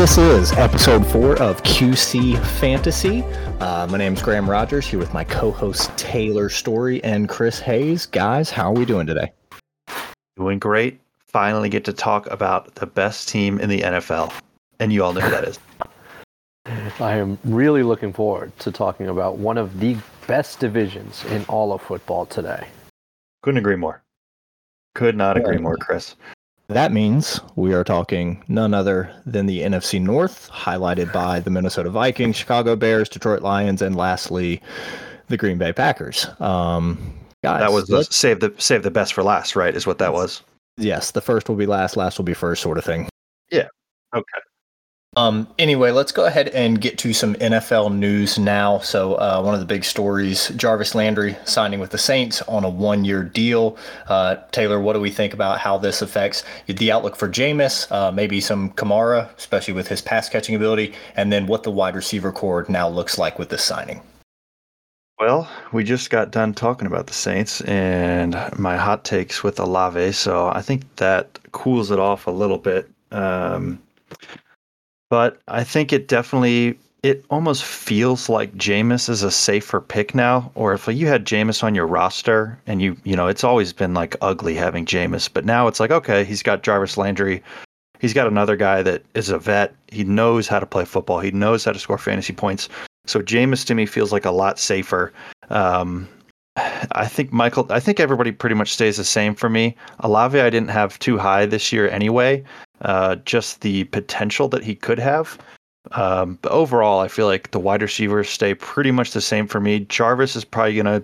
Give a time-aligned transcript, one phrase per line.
[0.00, 3.22] This is episode four of QC Fantasy.
[3.60, 7.60] Uh, my name is Graham Rogers here with my co host Taylor Story and Chris
[7.60, 8.06] Hayes.
[8.06, 9.30] Guys, how are we doing today?
[10.38, 11.00] Doing great.
[11.26, 14.32] Finally get to talk about the best team in the NFL.
[14.78, 15.58] And you all know who that is.
[16.98, 21.74] I am really looking forward to talking about one of the best divisions in all
[21.74, 22.66] of football today.
[23.42, 24.02] Couldn't agree more.
[24.94, 26.16] Could not agree more, Chris.
[26.70, 31.90] That means we are talking none other than the NFC North, highlighted by the Minnesota
[31.90, 34.62] Vikings, Chicago Bears, Detroit Lions, and lastly,
[35.26, 36.28] the Green Bay Packers.
[36.38, 37.12] Um,
[37.42, 39.74] guys, that was the save the save the best for last, right?
[39.74, 40.42] Is what that was.
[40.76, 43.08] Yes, the first will be last, last will be first, sort of thing.
[43.50, 43.66] Yeah.
[44.14, 44.40] Okay.
[45.20, 48.78] Um, anyway, let's go ahead and get to some NFL news now.
[48.78, 52.70] So, uh, one of the big stories Jarvis Landry signing with the Saints on a
[52.70, 53.76] one year deal.
[54.08, 58.10] Uh, Taylor, what do we think about how this affects the outlook for Jameis, uh,
[58.10, 62.32] maybe some Kamara, especially with his pass catching ability, and then what the wide receiver
[62.32, 64.00] core now looks like with this signing?
[65.18, 70.12] Well, we just got done talking about the Saints and my hot takes with Olave,
[70.12, 72.88] so I think that cools it off a little bit.
[73.12, 73.82] Um,
[75.10, 80.52] but I think it definitely it almost feels like Jameis is a safer pick now.
[80.54, 83.92] Or if you had Jameis on your roster and you you know it's always been
[83.92, 87.42] like ugly having Jameis, but now it's like okay, he's got Jarvis Landry.
[87.98, 89.74] He's got another guy that is a vet.
[89.88, 91.20] He knows how to play football.
[91.20, 92.70] He knows how to score fantasy points.
[93.04, 95.12] So Jameis to me feels like a lot safer.
[95.50, 96.08] Um,
[96.56, 97.66] I think Michael.
[97.70, 99.76] I think everybody pretty much stays the same for me.
[100.00, 102.44] Olave, I didn't have too high this year anyway.
[102.82, 105.38] Uh, just the potential that he could have.
[105.92, 109.60] Um, but overall, I feel like the wide receivers stay pretty much the same for
[109.60, 109.80] me.
[109.80, 111.02] Jarvis is probably gonna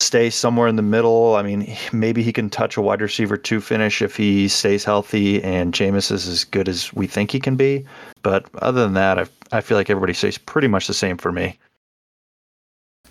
[0.00, 1.36] stay somewhere in the middle.
[1.36, 5.42] I mean, maybe he can touch a wide receiver two finish if he stays healthy,
[5.42, 7.84] and Jameis is as good as we think he can be.
[8.22, 11.32] But other than that, I I feel like everybody stays pretty much the same for
[11.32, 11.58] me.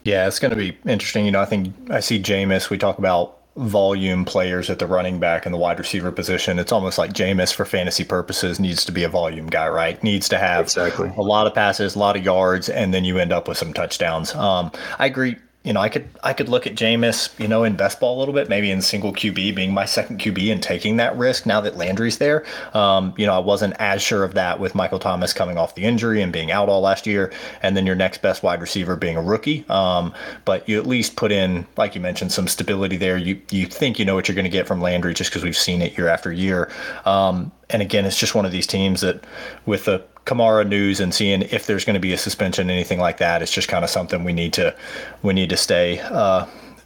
[0.03, 1.25] Yeah, it's going to be interesting.
[1.25, 2.69] You know, I think I see Jameis.
[2.72, 6.57] We talk about volume players at the running back and the wide receiver position.
[6.57, 10.01] It's almost like Jameis, for fantasy purposes, needs to be a volume guy, right?
[10.03, 13.17] Needs to have exactly a lot of passes, a lot of yards, and then you
[13.17, 14.34] end up with some touchdowns.
[14.35, 17.75] Um, I agree you know, I could I could look at Jameis, you know, in
[17.75, 20.97] best ball a little bit, maybe in single QB being my second QB and taking
[20.97, 22.44] that risk now that Landry's there.
[22.73, 25.83] Um, you know, I wasn't as sure of that with Michael Thomas coming off the
[25.83, 29.17] injury and being out all last year, and then your next best wide receiver being
[29.17, 29.63] a rookie.
[29.69, 33.17] Um, but you at least put in, like you mentioned, some stability there.
[33.17, 35.55] You you think you know what you're going to get from Landry just because we've
[35.55, 36.72] seen it year after year.
[37.05, 39.23] Um, and again, it's just one of these teams that,
[39.66, 43.18] with the Kamara news and seeing if there's going to be a suspension, anything like
[43.18, 44.76] that, it's just kind of something we need to
[45.24, 46.46] we need to stay uh,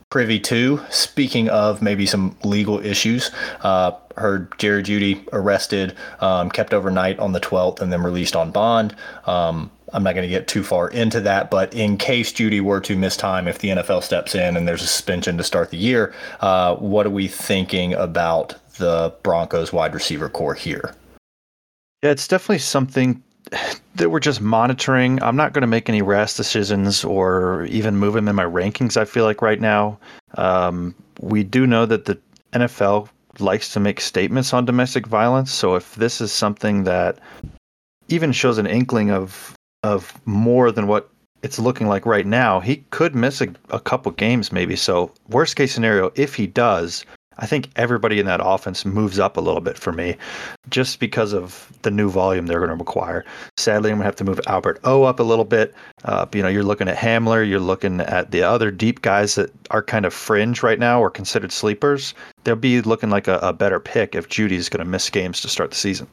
[0.09, 0.79] privy to.
[0.90, 3.31] Speaking of maybe some legal issues,
[3.62, 8.51] uh, heard Jerry Jeudy arrested, um, kept overnight on the 12th, and then released on
[8.51, 8.96] bond.
[9.25, 12.81] Um, I'm not going to get too far into that, but in case Jeudy were
[12.81, 15.78] to miss time, if the NFL steps in and there's a suspension to start the
[15.78, 20.96] year, uh, what are we thinking about the Broncos wide receiver core here?
[22.03, 23.23] Yeah, it's definitely something
[23.95, 25.22] that we're just monitoring.
[25.23, 28.97] I'm not going to make any rash decisions or even move him in my rankings.
[28.97, 29.97] I feel like right now,
[30.35, 32.17] um, we do know that the
[32.53, 35.51] NFL likes to make statements on domestic violence.
[35.51, 37.19] So if this is something that
[38.07, 39.53] even shows an inkling of
[39.84, 41.09] of more than what
[41.44, 44.75] it's looking like right now, he could miss a, a couple games maybe.
[44.75, 47.05] So worst case scenario, if he does,
[47.38, 50.16] I think everybody in that offense moves up a little bit for me
[50.69, 53.25] just because of the new volume they're going to require.
[53.57, 55.73] Sadly, I'm going to have to move Albert O up a little bit.
[56.06, 59.51] Uh, you know, you're looking at Hamler, you're looking at the other deep guys that
[59.72, 62.13] are kind of fringe right now or considered sleepers.
[62.44, 65.50] They'll be looking like a, a better pick if Jeudy's going to miss games to
[65.50, 66.07] start the season.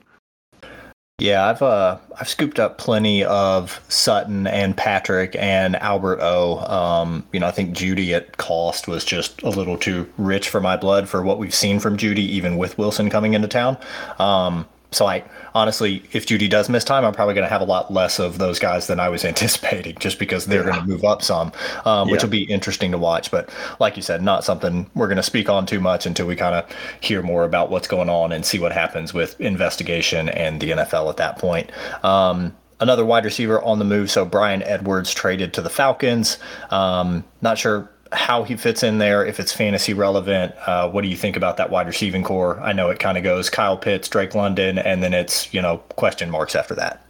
[1.19, 6.59] Yeah, I've uh I've scooped up plenty of Sutton and Patrick and Albert O.
[6.59, 10.61] Um, you know, I think Jeudy at cost was just a little too rich for
[10.61, 13.77] my blood for what we've seen from Jeudy, even with Wilson coming into town.
[14.19, 15.25] Um, so I
[15.55, 18.39] honestly, if Jeudy does miss time, I'm probably going to have a lot less of
[18.39, 20.73] those guys than I was anticipating, just because they're yeah.
[20.73, 21.53] going to move up some,
[21.85, 22.13] um, yeah.
[22.13, 23.31] which will be interesting to watch.
[23.31, 23.51] But
[23.81, 26.55] like you said, not something we're going to speak on too much until we kind
[26.55, 26.67] of
[27.01, 31.09] hear more about what's going on and see what happens with investigation and the NFL
[31.09, 31.71] at that point.
[32.05, 34.11] Um, another wide receiver on the move.
[34.11, 36.37] So Bryan Edwards traded to the Falcons.
[36.71, 40.55] Um, not sure how he fits in there, if it's fantasy relevant.
[40.67, 42.61] Uh, what do you think about that wide receiving core?
[42.61, 45.79] I know it kind of goes Kyle Pitts, Drake London, and then it's, you know,
[45.97, 47.05] question marks after that.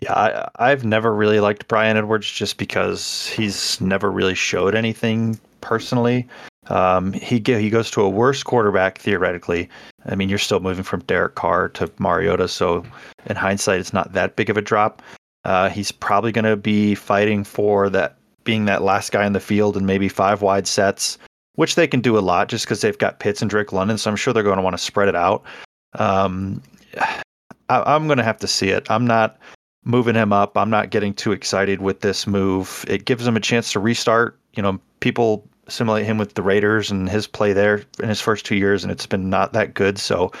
[0.00, 5.38] Yeah, I, have never really liked Bryan Edwards just because he's never really showed anything
[5.60, 6.26] personally.
[6.68, 9.68] Um, he he goes to a worse quarterback theoretically.
[10.06, 12.84] I mean, you're still moving from Derek Carr to Mariota, so
[13.26, 15.02] in hindsight, it's not that big of a drop.
[15.44, 19.40] Uh, he's probably going to be fighting for that being that last guy in the
[19.40, 21.18] field and maybe five wide sets,
[21.54, 23.98] which they can do a lot just because they've got Pitts and Drake London.
[23.98, 25.42] So I'm sure they're going to want to spread it out.
[25.94, 26.62] Um,
[27.68, 28.90] I, am going to have to see it.
[28.90, 29.38] I'm not
[29.84, 30.56] moving him up.
[30.58, 32.84] I'm not getting too excited with this move.
[32.88, 34.38] It gives him a chance to restart.
[34.54, 38.44] You know, people assimilate him with the Raiders and his play there in his first
[38.44, 39.98] two years, and it's been not that good.
[39.98, 40.32] So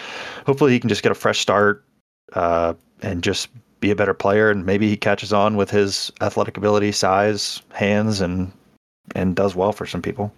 [0.44, 1.84] hopefully he can just get a fresh start
[2.32, 3.48] uh, and just
[3.80, 8.20] be a better player, and maybe he catches on with his athletic ability, size, hands,
[8.20, 8.52] and
[9.14, 10.32] and does well for some people.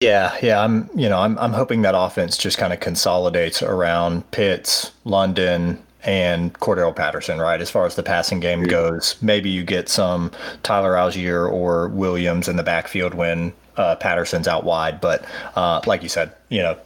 [0.00, 4.30] Yeah, yeah, I'm you know I'm I'm hoping that offense just kind of consolidates around
[4.30, 7.60] Pitts, London, and Cordarrelle Patterson, right?
[7.60, 10.30] As far as the passing game goes, maybe you get some
[10.62, 15.00] Tyler Allgeier or Williams in the backfield when uh, Patterson's out wide.
[15.00, 15.24] But
[15.56, 16.78] uh, like you said, you know,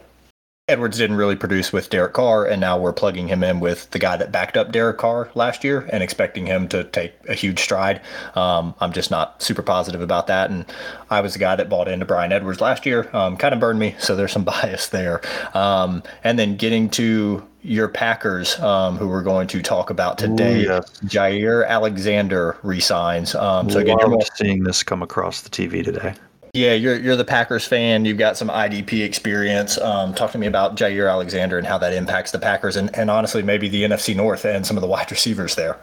[0.69, 3.99] Edwards didn't really produce with Derek Carr, and now we're plugging him in with the
[3.99, 7.59] guy that backed up Derek Carr last year and expecting him to take a huge
[7.59, 7.99] stride.
[8.35, 10.49] Um, I'm just not super positive about that.
[10.49, 10.65] And
[11.09, 13.09] I was the guy that bought into Bryan Edwards last year.
[13.13, 15.19] Um, kind of burned me, so there's some bias there.
[15.53, 20.61] Um, and then getting to your Packers, um, who we're going to talk about today,
[20.61, 21.01] Ooh, yes.
[21.01, 23.35] Jaire Alexander resigns.
[23.35, 26.13] Um, so again, you're seeing this come across the TV today.
[26.53, 28.05] Yeah, you're you're the Packers fan.
[28.05, 29.79] You've got some IDP experience.
[29.79, 33.09] Um, talk to me about Jaire Alexander and how that impacts the Packers, and, and
[33.09, 35.79] honestly, maybe the NFC North and some of the wide receivers there.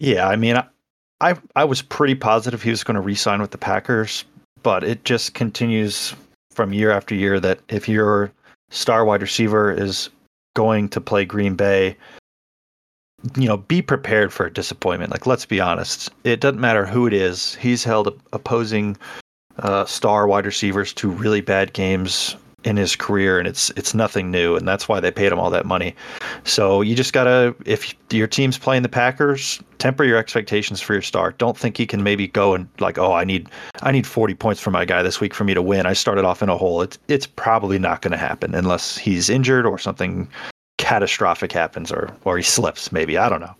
[0.00, 0.62] Yeah, I mean,
[1.22, 4.26] I I was pretty positive he was going to re-sign with the Packers,
[4.62, 6.14] but it just continues
[6.50, 8.30] from year after year that if your
[8.70, 10.10] star wide receiver is
[10.54, 11.96] going to play Green Bay,
[13.36, 15.12] you know, be prepared for a disappointment.
[15.12, 17.54] Like, let's be honest, it doesn't matter who it is.
[17.54, 18.98] He's held opposing
[19.58, 24.30] uh, star wide receivers to really bad games in his career, and it's it's nothing
[24.30, 25.94] new, and that's why they paid him all that money.
[26.44, 31.02] So you just gotta, if your team's playing the Packers, temper your expectations for your
[31.02, 31.32] star.
[31.32, 33.48] Don't think he can maybe go and like, oh, I need
[33.82, 35.86] I need 40 points from my guy this week for me to win.
[35.86, 36.82] I started off in a hole.
[36.82, 40.28] It's it's probably not going to happen unless he's injured or something
[40.78, 42.90] catastrophic happens, or or he slips.
[42.90, 43.54] Maybe I don't know.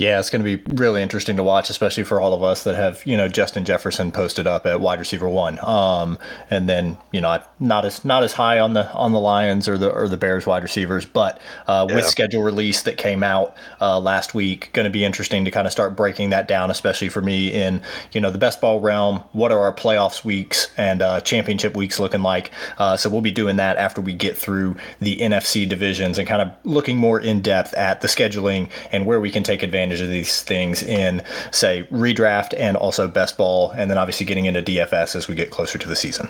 [0.00, 2.76] Yeah, it's going to be really interesting to watch, especially for all of us that
[2.76, 6.16] have, you know, Justin Jefferson posted up at wide receiver one, um,
[6.50, 9.76] and then you know not as not as high on the on the Lions or
[9.76, 11.96] the or the Bears wide receivers, but uh, yeah.
[11.96, 15.66] with schedule release that came out uh, last week, going to be interesting to kind
[15.66, 19.16] of start breaking that down, especially for me in you know the best ball realm.
[19.32, 22.52] What are our playoffs weeks and uh, championship weeks looking like?
[22.78, 26.40] Uh, so we'll be doing that after we get through the NFC divisions and kind
[26.40, 30.04] of looking more in depth at the scheduling and where we can take advantage advantage
[30.04, 34.62] of these things in, say, redraft and also best ball, and then obviously getting into
[34.62, 36.28] DFS as we get closer to the season.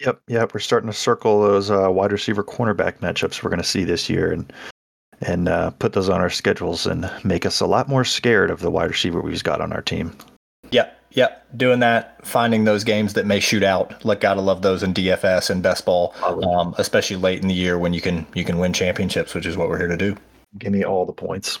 [0.00, 0.54] Yep, yep.
[0.54, 4.10] We're starting to circle those uh, wide receiver cornerback matchups we're going to see this
[4.10, 4.52] year, and
[5.22, 8.60] and uh, put those on our schedules and make us a lot more scared of
[8.60, 10.14] the wide receiver we've got on our team.
[10.70, 14.04] Yep, Yep, doing that, finding those games that may shoot out.
[14.04, 17.78] Like gotta love those in DFS and best ball, um, especially late in the year
[17.78, 20.14] when you can you can win championships, which is what we're here to do.
[20.58, 21.58] Give me all the points.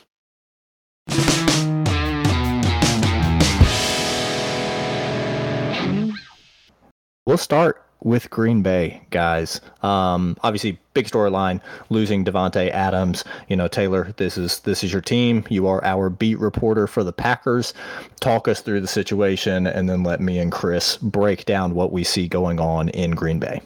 [7.26, 9.60] We'll start with Green Bay, guys.
[9.82, 11.60] Um, obviously, big storyline
[11.90, 13.24] losing Davante Adams.
[13.48, 15.44] You know, Taylor, this is this is your team.
[15.48, 17.74] You are our beat reporter for the Packers.
[18.20, 22.04] Talk us through the situation, and then let me and Chris break down what we
[22.04, 23.60] see going on in Green Bay.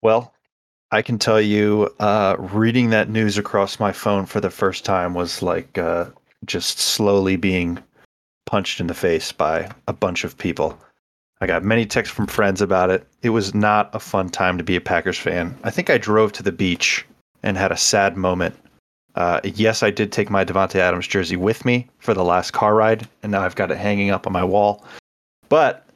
[0.00, 0.32] Well,
[0.90, 5.12] I can tell you, uh, reading that news across my phone for the first time
[5.12, 6.06] was like uh,
[6.44, 7.78] just slowly being
[8.46, 10.78] punched in the face by a bunch of people.
[11.40, 13.06] I got many texts from friends about it.
[13.22, 15.56] It was not a fun time to be a Packers fan.
[15.64, 17.04] I think I drove to the beach
[17.42, 18.54] and had a sad moment.
[19.14, 22.74] Uh, yes, I did take my Davante Adams jersey with me for the last car
[22.74, 24.84] ride, and now I've got it hanging up on my wall.
[25.48, 25.86] But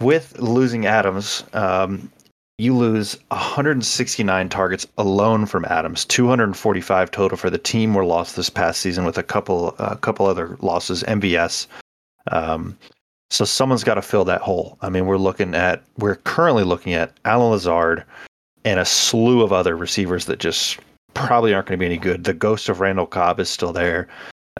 [0.00, 2.10] with losing Adams, um,
[2.58, 6.04] you lose 169 targets alone from Adams.
[6.04, 10.26] 245 total for the team were lost this past season, with a couple a couple
[10.26, 11.04] other losses.
[11.04, 11.68] MVS.
[12.32, 12.76] Um,
[13.30, 14.76] so someone's got to fill that hole.
[14.82, 18.04] I mean, we're looking at we're currently looking at Allen Lazard
[18.64, 20.78] and a slew of other receivers that just
[21.14, 22.24] probably aren't going to be any good.
[22.24, 24.08] The ghost of Randall Cobb is still there.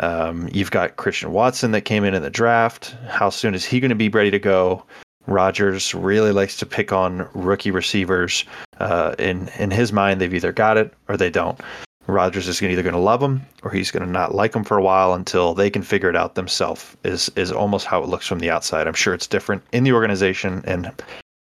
[0.00, 2.94] Um, you've got Christian Watson that came in in the draft.
[3.08, 4.84] How soon is he going to be ready to go?
[5.28, 8.44] Rodgers really likes to pick on rookie receivers.
[8.78, 11.60] Uh, in in his mind, they've either got it or they don't.
[12.06, 14.78] Rodgers is either going to love them or he's going to not like them for
[14.78, 16.96] a while until they can figure it out themselves.
[17.04, 18.86] Is is almost how it looks from the outside.
[18.86, 20.90] I'm sure it's different in the organization, and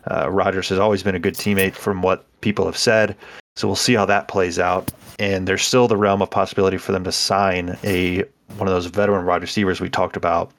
[0.09, 3.15] Uh, Rodgers has always been a good teammate from what people have said.
[3.57, 4.91] So we'll see how that plays out.
[5.19, 8.23] And there's still the realm of possibility for them to sign a
[8.57, 10.51] one of those veteran wide receivers we talked about,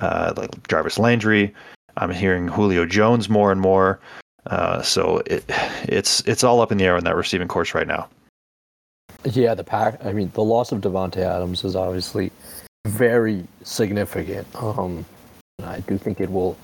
[0.00, 1.54] uh, like Jarvis Landry.
[1.98, 4.00] I'm hearing Julio Jones more and more.
[4.46, 5.44] Uh, so it,
[5.84, 8.08] it's it's all up in the air on that receiving course right now.
[9.24, 10.04] Yeah, the pack.
[10.04, 12.30] I mean, the loss of Davante Adams is obviously
[12.86, 14.46] very significant.
[14.54, 15.04] Um,
[15.62, 16.56] I do think it will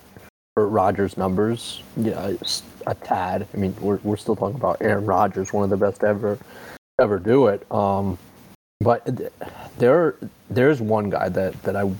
[0.56, 1.82] hurt Rodgers' numbers.
[1.96, 2.32] Yeah,
[2.86, 3.46] a tad.
[3.52, 6.38] I mean, we're we're still talking about Aaron Rodgers, one of the best ever
[7.00, 7.70] ever do it.
[7.72, 8.16] Um,
[8.80, 9.04] but
[9.78, 10.14] there
[10.48, 11.90] there's one guy that that I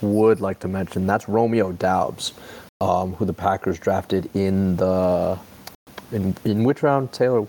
[0.00, 1.06] would like to mention.
[1.06, 2.34] That's Romeo Doubs,
[2.84, 5.38] um, who the Packers drafted in the
[6.12, 7.46] in in which round, Taylor?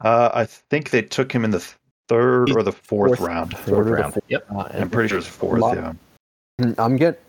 [0.00, 1.66] Uh, I think they took him in the
[2.08, 3.56] third or the fourth, fourth round.
[3.58, 4.14] Fourth round.
[4.14, 4.46] Fifth, yep.
[4.50, 5.60] Uh, I'm pretty sure it's fourth.
[5.60, 5.92] Lot, yeah.
[6.78, 7.20] I'm getting.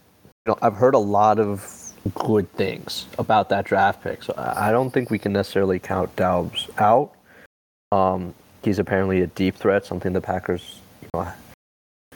[0.46, 4.24] You know, I've heard a lot of good things about that draft pick.
[4.24, 7.14] So I don't think we can necessarily count Doubs out.
[7.92, 8.34] Um,
[8.64, 11.28] he's apparently a deep threat, something the Packers, you know,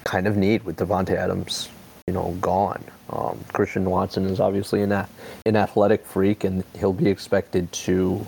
[0.05, 1.70] kind of need with Davante Adams,
[2.07, 2.83] you know, gone.
[3.10, 8.25] Um, Christian Watson is obviously an an athletic freak, and he'll be expected to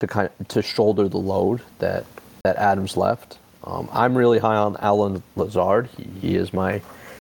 [0.00, 2.04] to kind of, to shoulder the load that
[2.44, 3.38] that Adams left.
[3.64, 5.88] Um, I'm really high on Allen Lazard.
[5.96, 6.82] He, he is my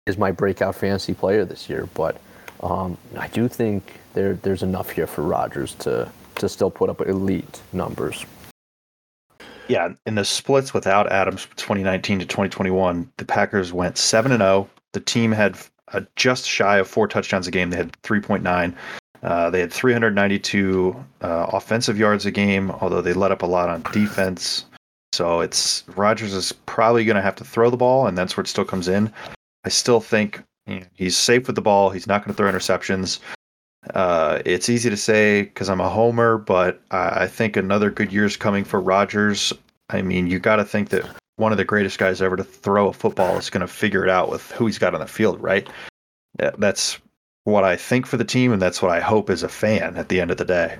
[0.06, 2.20] is my breakout fantasy player this year, but
[2.62, 7.00] um, I do think there there's enough here for Rodgers to to still put up
[7.00, 8.26] elite numbers.
[9.68, 14.68] Yeah, in the splits without Adams 2019 to 2021, the Packers went 7 and 0.
[14.92, 15.58] The team had
[15.88, 17.70] a just shy of four touchdowns a game.
[17.70, 18.74] They had 3.9.
[19.22, 23.68] Uh, they had 392 uh, offensive yards a game, although they let up a lot
[23.68, 24.64] on defense.
[25.12, 28.42] So it's Rodgers is probably going to have to throw the ball, and that's where
[28.42, 29.12] it still comes in.
[29.64, 30.42] I still think
[30.94, 31.90] He's safe with the ball.
[31.90, 33.18] He's not going to throw interceptions.
[33.94, 38.12] Uh, it's easy to say because I'm a homer, but I, I think another good
[38.12, 39.52] year is coming for Rodgers.
[39.90, 41.04] I mean, you got to think that
[41.42, 44.08] one of the greatest guys ever to throw a football is going to figure it
[44.08, 45.68] out with who he's got on the field, right?
[46.36, 46.98] That's
[47.44, 50.08] what I think for the team, and that's what I hope as a fan at
[50.08, 50.78] the end of the day.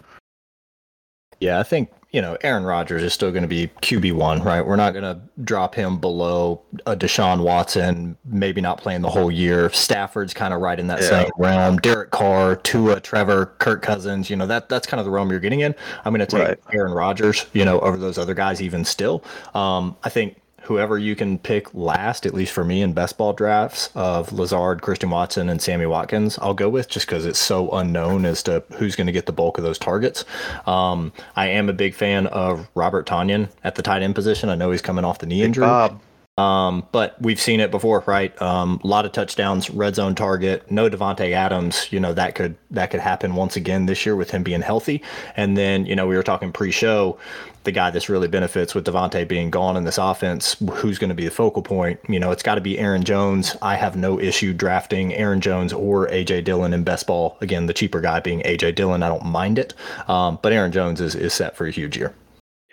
[1.40, 4.60] Yeah, I think you know, Aaron Rodgers is still going to be QB1, right?
[4.60, 9.30] We're not going to drop him below a Deshaun Watson, maybe not playing the whole
[9.30, 9.70] year.
[9.70, 11.08] Stafford's kind of right in that yeah.
[11.08, 11.78] same realm.
[11.78, 15.40] Derek Carr, Tua, Trevor, Kirk Cousins, you know, that that's kind of the realm you're
[15.40, 15.74] getting in.
[16.04, 16.58] I'm going to take right.
[16.74, 19.24] Aaron Rodgers, you know, over those other guys even still.
[19.54, 23.32] Um, I think whoever you can pick last, at least for me in best ball
[23.32, 27.70] drafts of Lazard, Christian Watson, and Sammy Watkins, I'll go with just because it's so
[27.70, 30.24] unknown as to who's going to get the bulk of those targets.
[30.66, 34.48] Um, I am a big fan of Robert Tonyan at the tight end position.
[34.48, 35.66] I know he's coming off the knee big injury.
[35.66, 36.00] Bob.
[36.38, 38.40] Um, but we've seen it before, right?
[38.40, 40.70] Um, a lot of touchdowns, red zone target.
[40.70, 41.92] No Davante Adams.
[41.92, 45.02] You know that could that could happen once again this year with him being healthy.
[45.36, 47.18] And then you know we were talking pre-show,
[47.64, 50.56] the guy that's really benefits with Davante being gone in this offense.
[50.72, 52.00] Who's going to be the focal point?
[52.08, 53.56] You know, it's got to be Aaron Jones.
[53.62, 57.36] I have no issue drafting Aaron Jones or AJ Dillon in best ball.
[57.40, 59.02] Again, the cheaper guy being AJ Dillon.
[59.02, 59.74] I don't mind it,
[60.08, 62.14] um, but Aaron Jones is is set for a huge year.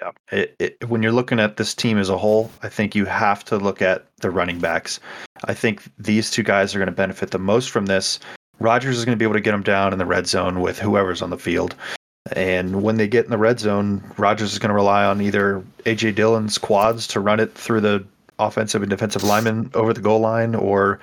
[0.02, 0.12] Yeah.
[0.32, 3.44] It, it, when you're looking at this team as a whole, I think you have
[3.46, 5.00] to look at the running backs.
[5.46, 8.20] I think these two guys are going to benefit the most from this.
[8.60, 10.80] Rodgers is going to be able to get them down in the red zone with
[10.80, 11.76] whoever's on the field.
[12.34, 15.64] And when they get in the red zone, Rodgers is going to rely on either
[15.86, 18.06] AJ Dillon's quads to run it through the
[18.38, 21.00] offensive and defensive linemen over the goal line, or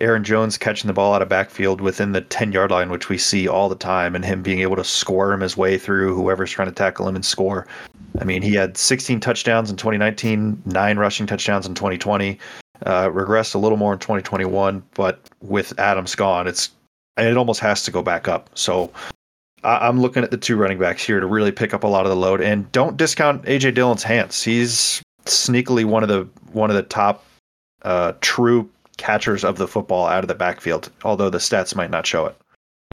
[0.00, 3.18] Aaron Jones catching the ball out of backfield within the 10 yard line, which we
[3.18, 6.68] see all the time, and him being able to squirm his way through whoever's trying
[6.68, 7.66] to tackle him and score.
[8.20, 12.38] I mean, he had 16 touchdowns in 2019, nine rushing touchdowns in 2020,
[12.86, 16.70] uh, regressed a little more in 2021, but with Adams gone, it's
[17.16, 18.48] it almost has to go back up.
[18.54, 18.92] So
[19.64, 22.04] I, I'm looking at the two running backs here to really pick up a lot
[22.04, 24.42] of the load, and don't discount AJ Dillon's hands.
[24.42, 27.24] He's sneakily one of the one of the top
[27.82, 32.06] uh, true catchers of the football out of the backfield, although the stats might not
[32.06, 32.36] show it.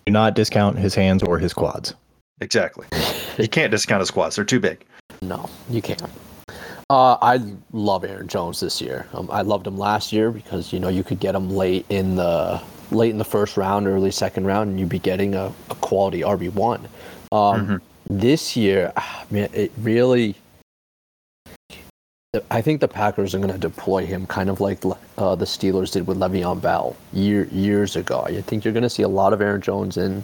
[0.05, 1.93] Do not discount his hands or his quads.
[2.41, 2.85] Exactly.
[3.37, 4.85] you can't discount his quads; they're too big.
[5.21, 6.01] No, you can't.
[6.89, 7.41] Uh, I
[7.71, 9.07] love Aaron Jones this year.
[9.13, 12.15] Um, I loved him last year because you know you could get him late in
[12.15, 12.61] the
[12.91, 16.21] late in the first round, early second round, and you'd be getting a, a quality
[16.21, 16.81] RB one.
[17.31, 17.75] Um, mm-hmm.
[18.09, 20.35] This year, ah, man, it really
[22.51, 24.83] I think the Packers are going to deploy him kind of like
[25.17, 28.21] uh, the Steelers did with Le'Veon Bell year, years ago.
[28.21, 30.23] I think you're going to see a lot of Aaron Jones in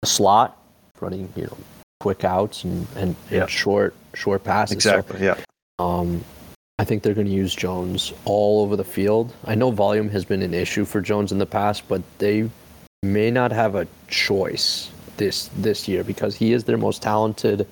[0.00, 0.56] the slot,
[1.00, 1.56] running you know
[2.00, 4.74] quick outs and and, and short short passes.
[4.74, 5.18] Exactly.
[5.18, 5.36] So, yeah.
[5.78, 6.24] Um,
[6.78, 9.32] I think they're going to use Jones all over the field.
[9.44, 12.50] I know volume has been an issue for Jones in the past, but they
[13.02, 17.66] may not have a choice this this year because he is their most talented.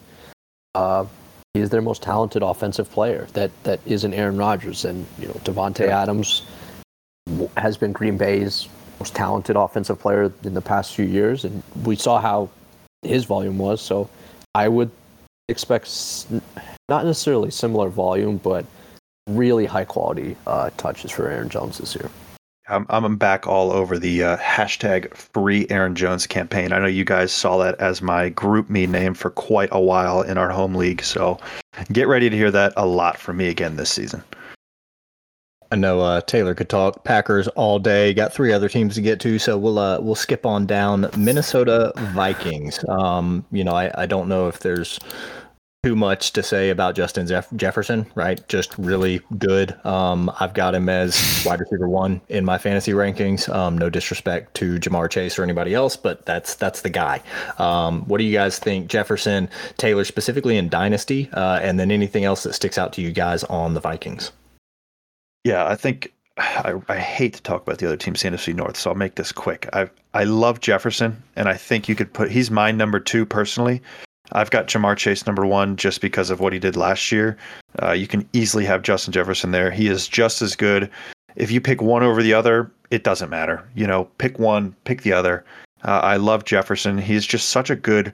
[0.75, 1.07] Uh,
[1.55, 3.27] he is their most talented offensive player.
[3.33, 6.03] That that isn't Aaron Rodgers, and you know Davante yeah.
[6.03, 6.43] Adams
[7.57, 11.97] has been Green Bay's most talented offensive player in the past few years, and we
[11.97, 12.51] saw how
[13.03, 13.81] his volume was.
[13.81, 14.09] So
[14.55, 14.91] I would
[15.49, 16.27] expect
[16.89, 18.67] not necessarily similar volume, but
[19.37, 22.11] really high quality uh, touches for Aaron Jones this year.
[22.69, 26.73] I'm, I'm back all over the uh, hashtag free Aaron Jones campaign.
[26.73, 30.39] I know you guys saw that as my GroupMe name for quite a while in
[30.39, 31.03] our home league.
[31.03, 31.39] So
[31.93, 34.23] get ready to hear that a lot from me again this season.
[35.73, 38.13] I know uh, Taylor could talk Packers all day.
[38.13, 41.93] Got three other teams to get to, so we'll uh, we'll skip on down Minnesota
[42.13, 42.85] Vikings.
[42.89, 44.99] Um, you know, I, I don't know if there's
[45.83, 48.47] too much to say about Justin Jeff- Jefferson, right?
[48.49, 49.75] Just really good.
[49.87, 53.49] Um, I've got him as wide receiver one in my fantasy rankings.
[53.49, 57.23] Um, no disrespect to Ja'Marr Chase or anybody else, but that's that's the guy.
[57.59, 62.25] Um, what do you guys think, Jefferson, Taylor, specifically in Dynasty, uh, and then anything
[62.25, 64.33] else that sticks out to you guys on the Vikings?
[65.45, 68.91] Yeah, I think I, I hate to talk about the other teams, NFC North, so
[68.91, 69.67] I'll make this quick.
[69.73, 73.81] I I love Jefferson, and I think you could put he's my number two personally.
[74.33, 77.37] I've got Ja'Marr Chase number one just because of what he did last year.
[77.83, 79.71] Uh, you can easily have Justin Jefferson there.
[79.71, 80.91] He is just as good.
[81.37, 83.69] If you pick one over the other, it doesn't matter.
[83.75, 85.45] You know, pick one, pick the other.
[85.85, 86.99] Uh, I love Jefferson.
[86.99, 88.13] He's just such a good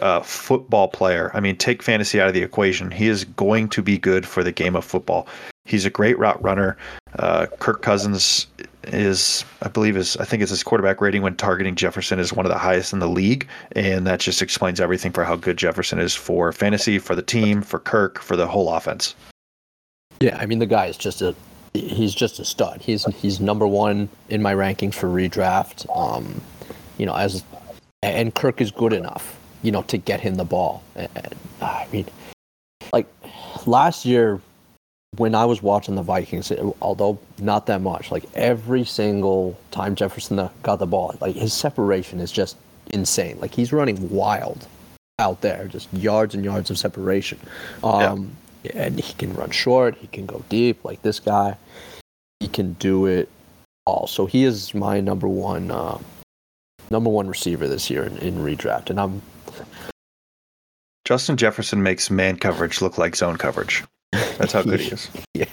[0.00, 1.30] uh, football player.
[1.34, 2.90] I mean, take fantasy out of the equation.
[2.90, 5.26] He is going to be good for the game of football.
[5.64, 6.76] He's a great route runner.
[7.18, 8.46] Uh, Kirk Cousins
[8.88, 12.46] is, I believe, is I think it's his quarterback rating when targeting Jefferson is one
[12.46, 15.98] of the highest in the league, and that just explains everything for how good Jefferson
[15.98, 19.14] is for fantasy, for the team, for Kirk, for the whole offense.
[20.20, 21.34] Yeah, I mean the guy is just a
[21.74, 22.80] he's just a stud.
[22.80, 25.86] He's he's number one in my rankings for redraft.
[25.94, 26.40] Um,
[26.98, 27.42] you know, as
[28.02, 30.82] and Kirk is good enough, you know, to get him the ball.
[30.94, 32.06] And, I mean,
[32.92, 33.06] like
[33.66, 34.40] last year
[35.16, 39.94] when I was watching the Vikings, it, although not that much, like every single time
[39.94, 42.56] Jefferson got the ball, like his separation is just
[42.88, 43.38] insane.
[43.40, 44.66] Like he's running wild
[45.18, 47.38] out there, just yards and yards of separation.
[47.82, 48.30] Um,
[48.62, 48.72] yeah.
[48.74, 50.84] And he can run short, he can go deep.
[50.84, 51.56] Like this guy,
[52.40, 53.28] he can do it
[53.86, 54.06] all.
[54.06, 55.98] So he is my number one, uh,
[56.90, 59.22] number one receiver this year in, in redraft, and I'm.
[61.04, 63.84] Justin Jefferson makes man coverage look like zone coverage.
[64.38, 65.10] That's how good he is.
[65.34, 65.46] yeah.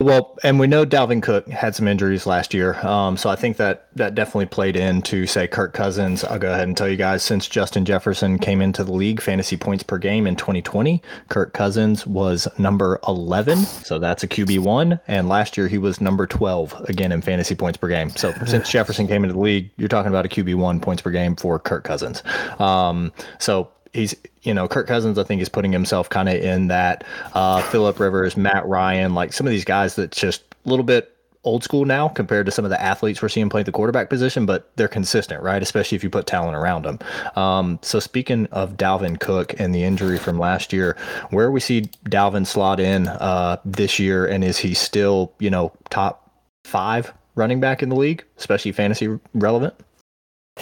[0.00, 3.58] Well, and we know Dalvin Cook had some injuries last year, um, so I think
[3.58, 6.24] that that definitely played into say Kirk Cousins.
[6.24, 9.56] I'll go ahead and tell you guys since Justin Jefferson came into the league, fantasy
[9.56, 14.98] points per game in 2020, Kirk Cousins was number 11, so that's a QB one,
[15.06, 18.10] and last year he was number 12 again in fantasy points per game.
[18.10, 21.12] So since Jefferson came into the league, you're talking about a QB one points per
[21.12, 22.22] game for Kirk Cousins.
[22.58, 26.68] Um, so he's you know Kirk Cousins I think is putting himself kind of in
[26.68, 30.84] that uh, Philip Rivers, Matt Ryan, like some of these guys that's just a little
[30.84, 31.10] bit
[31.44, 34.46] old school now compared to some of the athletes we're seeing play the quarterback position,
[34.46, 35.62] but they're consistent, right?
[35.62, 36.98] Especially if you put talent around them.
[37.36, 40.96] Um, so speaking of Dalvin Cook and the injury from last year,
[41.30, 45.72] where we see Dalvin slot in uh, this year, and is he still you know
[45.90, 46.30] top
[46.64, 49.74] five running back in the league, especially fantasy relevant?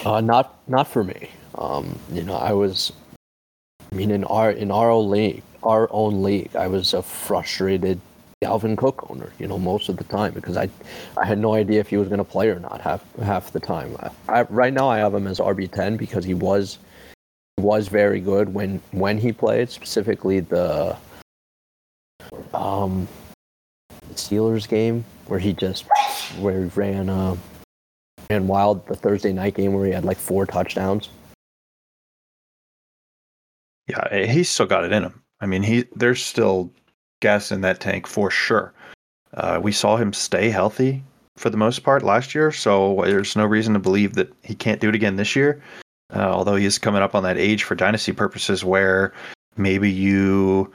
[0.05, 1.29] Uh, not not for me.
[1.55, 2.91] Um, you know, I was
[3.93, 8.01] I mean, in our in our own league, our own league, I was a frustrated
[8.43, 9.31] Dalvin Cook owner.
[9.37, 10.67] You know, most of the time because I
[11.15, 13.59] I had no idea if he was going to play or not half half the
[13.59, 13.95] time.
[14.27, 16.79] I, right now, I have him as RB ten because he was
[17.59, 19.69] was very good when when he played.
[19.69, 20.97] Specifically, the
[22.51, 23.07] um
[24.15, 25.85] Steelers game where he just
[26.39, 27.35] where he ran uh,
[28.31, 28.87] ran wild.
[28.87, 31.09] The Thursday night game where he had like four touchdowns.
[33.87, 35.21] Yeah, eh, he's still got it in him.
[35.39, 36.71] I mean, he there's still
[37.21, 38.73] gas in that tank for sure.
[39.33, 41.03] Uh, we saw him stay healthy
[41.37, 44.79] for the most part last year, so there's no reason to believe that he can't
[44.79, 45.61] do it again this year.
[46.13, 49.13] Uh, although he is coming up on that age for dynasty purposes where
[49.57, 50.71] maybe you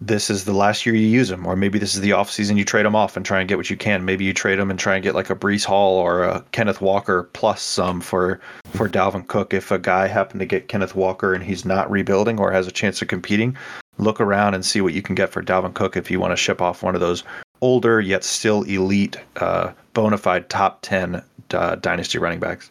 [0.00, 2.56] this is the last year you use them, or maybe this is the off season
[2.56, 4.04] you trade them off and try and get what you can.
[4.04, 6.80] Maybe you trade them and try and get like a Breece Hall or a Kenneth
[6.80, 9.54] Walker plus some for for Dalvin Cook.
[9.54, 12.72] If a guy happened to get Kenneth Walker and he's not rebuilding or has a
[12.72, 13.56] chance of competing,
[13.98, 16.36] look around and see what you can get for Dalvin Cook if you want to
[16.36, 17.22] ship off one of those
[17.60, 22.70] older yet still elite, uh, bona fide top ten uh, dynasty running backs.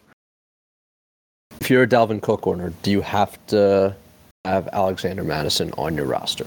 [1.60, 3.96] If you're a Dalvin Cook owner, do you have to
[4.44, 6.46] have Alexander Mattison on your roster?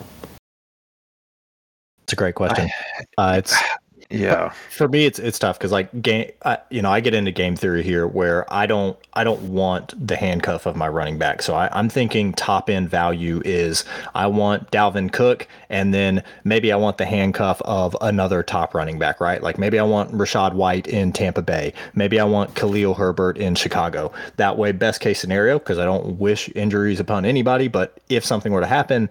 [2.07, 2.69] It's a great question.
[3.17, 3.53] Uh, it's
[4.09, 4.53] Yeah.
[4.69, 7.57] For me, it's it's tough because like game, I, you know, I get into game
[7.57, 11.41] theory here where I don't I don't want the handcuff of my running back.
[11.41, 13.83] So I, I'm thinking top end value is
[14.15, 18.97] I want Dalvin Cook, and then maybe I want the handcuff of another top running
[18.97, 19.43] back, right?
[19.43, 23.55] Like maybe I want Rachaad White in Tampa Bay, maybe I want Khalil Herbert in
[23.55, 24.13] Chicago.
[24.37, 28.53] That way, best case scenario, because I don't wish injuries upon anybody, but if something
[28.53, 29.09] were to happen,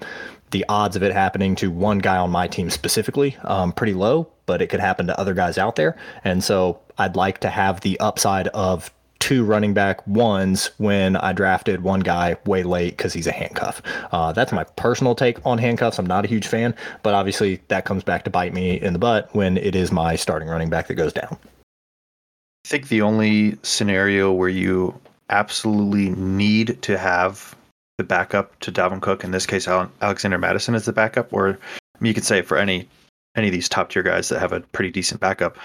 [0.51, 4.29] the odds of it happening to one guy on my team specifically um, pretty low
[4.47, 5.97] but it could happen to other guys out there.
[6.25, 11.33] And so i'd like to have the upside of two running back ones when i
[11.33, 13.83] drafted one guy way late because he's a handcuff.
[14.13, 15.99] Uh, that's my personal take on handcuffs.
[15.99, 18.99] I'm not a huge fan but obviously that comes back to bite me in the
[18.99, 21.37] butt when it is my starting running back that goes down.
[22.65, 24.99] I think the only scenario where you
[25.31, 27.55] absolutely need to have
[27.99, 31.99] the backup to Dalvin Cook, in this case, Alexander Mattison is the backup, or I
[32.01, 32.89] mean, you could say for any
[33.37, 35.59] any of these top tier guys that have a pretty decent backup.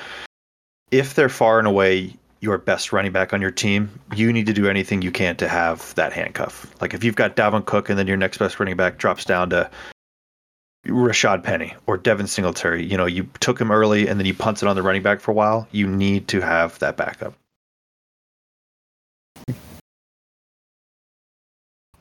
[0.91, 4.53] If they're far and away your best running back on your team, you need to
[4.53, 6.73] do anything you can to have that handcuff.
[6.81, 9.51] Like if you've got Dalvin Cook and then your next best running back drops down
[9.51, 9.69] to
[10.85, 14.67] Rashaad Penny or Devin Singletary, you know, you took him early and then you punted
[14.67, 17.33] on the running back for a while, you need to have that backup.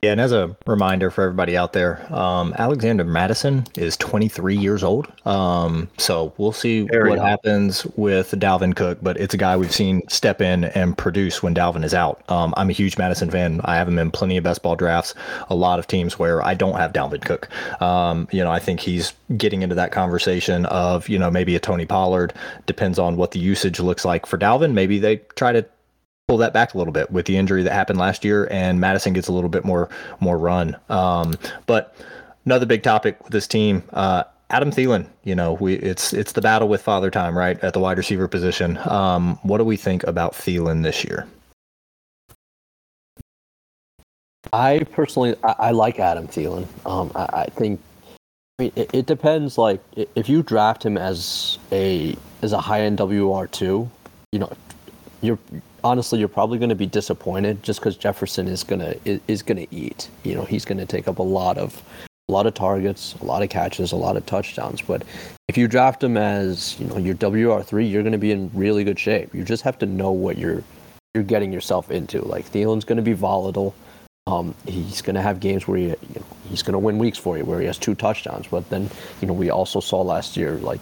[0.03, 4.83] Yeah, and as a reminder for everybody out there, um, Alexander Mattison is 23 years
[4.83, 5.13] old.
[5.27, 10.01] Um, so we'll see what happens with Dalvin Cook, but it's a guy we've seen
[10.09, 12.23] step in and produce when Dalvin is out.
[12.31, 13.61] Um, I'm a huge Mattison fan.
[13.65, 15.15] I have him in plenty of best ball drafts,
[15.51, 17.51] a lot of teams where I don't have Dalvin Cook.
[17.83, 21.61] Um, you know, I think he's getting into that conversation of, you know, maybe a
[21.61, 22.33] Tony Pollard,
[22.65, 24.73] depends on what the usage looks like for Dalvin.
[24.73, 25.67] Maybe they try to
[26.31, 29.13] pull that back a little bit with the injury that happened last year, and Mattison
[29.13, 29.89] gets a little bit more
[30.21, 30.77] more run.
[30.89, 31.35] Um,
[31.67, 31.97] but
[32.45, 33.83] another big topic with this team.
[33.93, 37.73] Uh, Adam Thielen, you know, we it's it's the battle with Father Time, right, at
[37.73, 38.79] the wide receiver position.
[38.89, 41.27] Um, what do we think about Thielen this year?
[44.53, 46.69] I personally, I, I like Adam Thielen.
[46.87, 47.81] Um, I, I, think,
[48.59, 49.59] I mean, it, it, depends.
[49.59, 49.81] Like,
[50.15, 53.91] if you draft him as a as a high end WR two,
[54.31, 54.53] you know,
[55.23, 55.39] you're
[55.85, 59.67] honestly you're probably going to be disappointed just because Jefferson is gonna is, is gonna
[59.71, 60.09] eat.
[60.25, 61.83] You know, he's going to take up a lot of
[62.29, 64.81] a lot of targets, a lot of catches, a lot of touchdowns.
[64.81, 65.03] But
[65.49, 68.51] if you draft him as you know your WR three, you're going to be in
[68.55, 69.35] really good shape.
[69.35, 70.63] You just have to know what you're
[71.15, 72.23] you're getting yourself into.
[72.23, 73.75] Like Thielen's going to be volatile.
[74.27, 77.19] Um, he's going to have games where he, you know, he's going to win weeks
[77.19, 78.47] for you, where he has two touchdowns.
[78.47, 78.89] But then,
[79.21, 80.81] you know, we also saw last year like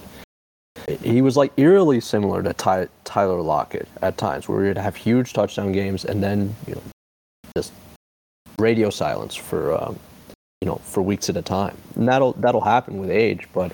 [1.03, 5.33] he was like eerily similar to Ty, Tyler Lockett at times, where he'd have huge
[5.33, 6.81] touchdown games and then you know
[7.57, 7.73] just
[8.57, 9.99] radio silence for um,
[10.61, 11.77] you know for weeks at a time.
[11.95, 13.71] And that'll that'll happen with age, but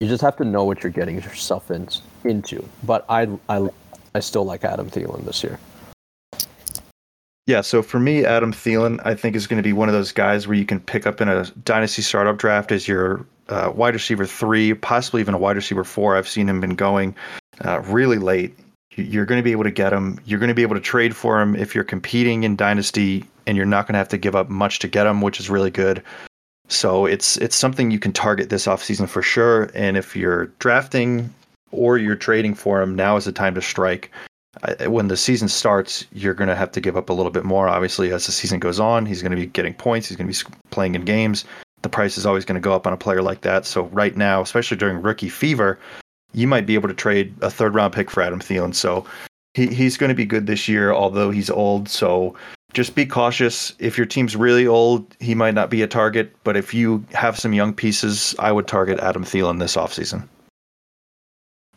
[0.00, 1.88] you just have to know what you're getting yourself in,
[2.24, 2.64] into.
[2.84, 3.68] But I I
[4.14, 5.58] I still like Adam Thielen this year.
[7.48, 10.12] Yeah, so for me, Adam Thielen, I think is going to be one of those
[10.12, 13.94] guys where you can pick up in a dynasty startup draft as your uh, wide
[13.94, 16.14] receiver three, possibly even a wide receiver four.
[16.14, 17.16] I've seen him been going
[17.64, 18.54] uh, really late.
[18.96, 20.20] You're going to be able to get him.
[20.26, 23.56] You're going to be able to trade for him if you're competing in dynasty, and
[23.56, 25.70] you're not going to have to give up much to get him, which is really
[25.70, 26.02] good.
[26.68, 29.70] So it's it's something you can target this offseason for sure.
[29.72, 31.32] And if you're drafting
[31.70, 34.10] or you're trading for him, now is the time to strike.
[34.86, 37.68] When the season starts, you're going to have to give up a little bit more.
[37.68, 40.08] Obviously, as the season goes on, he's going to be getting points.
[40.08, 41.44] He's going to be playing in games
[41.82, 43.64] the price is always going to go up on a player like that.
[43.64, 45.78] So right now, especially during rookie fever,
[46.32, 48.74] you might be able to trade a third round pick for Adam Thielen.
[48.74, 49.04] So
[49.54, 51.88] he, he's going to be good this year, although he's old.
[51.88, 52.34] So
[52.74, 53.74] just be cautious.
[53.78, 56.34] If your team's really old, he might not be a target.
[56.44, 60.28] But if you have some young pieces, I would target Adam Thielen this offseason.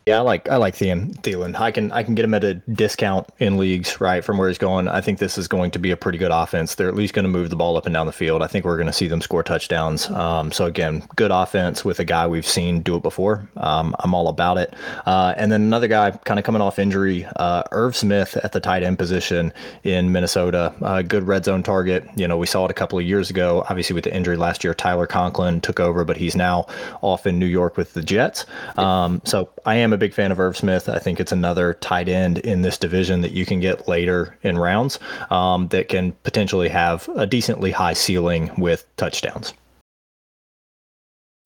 [0.04, 1.14] Yeah, I like I like Thielen.
[1.20, 1.54] Thielen.
[1.54, 4.58] I can I can get him at a discount in leagues, right, from where he's
[4.58, 4.88] going.
[4.88, 6.74] I think this is going to be a pretty good offense.
[6.74, 8.42] They're at least going to move the ball up and down the field.
[8.42, 10.10] I think we're going to see them score touchdowns.
[10.10, 13.48] Um, so again, good offense with a guy we've seen do it before.
[13.58, 14.74] Um, I'm all about it.
[15.06, 18.60] Uh, and then another guy kind of coming off injury, uh, Irv Smith at the
[18.60, 19.52] tight end position
[19.84, 20.74] in Minnesota.
[21.06, 22.04] Good red zone target.
[22.16, 23.64] You know, we saw it a couple of years ago.
[23.68, 26.66] Obviously, with the injury last year, Tyler Conklin took over, but he's now
[27.02, 28.46] off in New York with the Jets.
[28.76, 30.88] Um, so I am a big fan of Irv Smith.
[30.88, 34.58] I think it's another tight end in this division that you can get later in
[34.58, 34.98] rounds
[35.30, 39.54] um, that can potentially have a decently high ceiling with touchdowns.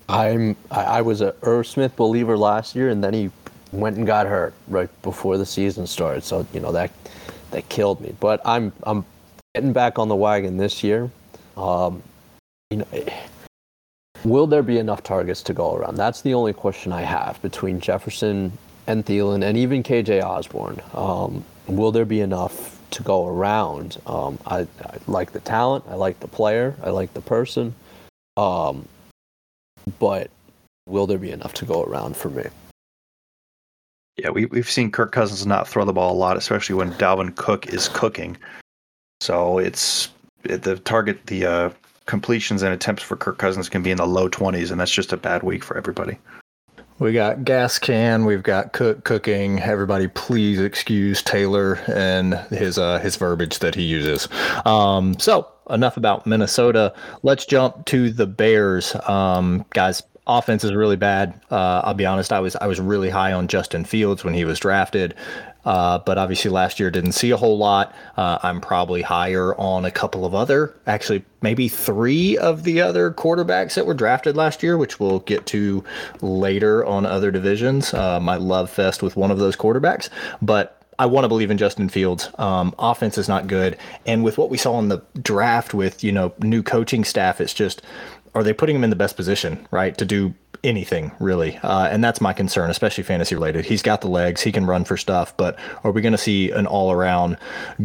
[0.09, 3.31] I'm I was a Irv Smith believer last year, and then he
[3.73, 6.23] went and got hurt right before the season started.
[6.23, 6.93] So you know that
[7.51, 8.15] that killed me.
[8.21, 9.05] But I'm I'm
[9.55, 11.11] getting back on the wagon this year.
[11.57, 12.03] Um,
[12.71, 12.87] you know,
[14.25, 15.97] Will there be enough targets to go around?
[15.97, 18.53] That's the only question I have between Jefferson
[18.87, 20.81] and Thielen and even KJ Osborne.
[20.95, 23.99] Um, will there be enough to go around?
[24.07, 25.85] Um, I, I, like the talent.
[25.89, 26.75] I like the player.
[26.83, 27.75] I like the person.
[28.37, 28.87] Um,
[29.99, 30.31] but
[30.87, 32.45] will there be enough to go around for me?
[34.17, 37.35] Yeah, we, we've seen Kirk Cousins not throw the ball a lot, especially when Dalvin
[37.37, 38.37] Cook is cooking.
[39.21, 40.09] So it's
[40.43, 41.71] the target, the uh,
[42.07, 45.13] completions and attempts for Kirk Cousins can be in the low 20s, and that's just
[45.13, 46.19] a bad week for everybody.
[46.99, 48.25] We got gas can.
[48.25, 49.61] We've got cook cooking.
[49.61, 54.29] Everybody, please excuse Taylor and his uh, his verbiage that he uses.
[54.65, 56.95] Um, so enough about Minnesota.
[57.23, 60.03] Let's jump to the Bears, um, guys.
[60.27, 61.39] Offense is really bad.
[61.51, 62.33] Uh, I'll be honest.
[62.33, 65.15] I was I was really high on Justin Fields when he was drafted.
[65.67, 67.95] Uh, but obviously last year didn't see a whole lot.
[68.17, 73.11] Uh, I'm probably higher on a couple of other, actually maybe three of the other
[73.11, 75.85] quarterbacks that were drafted last year, which we'll get to
[76.23, 77.93] later on other divisions.
[77.93, 80.09] Uh, my love fest with one of those quarterbacks,
[80.41, 82.31] but I want to believe in Justin Fields.
[82.39, 83.77] Um, offense is not good,
[84.07, 87.53] and with what we saw in the draft with you know new coaching staff, it's
[87.53, 87.83] just
[88.35, 90.35] are they putting him in the best position right to do
[90.67, 93.65] anything really, uh, and that's my concern, especially fantasy related.
[93.65, 96.51] He's got the legs, he can run for stuff, but are we going to see
[96.51, 97.39] an all around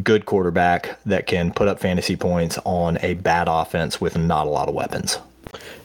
[0.03, 4.49] good quarterback that can put up fantasy points on a bad offense with not a
[4.49, 5.19] lot of weapons?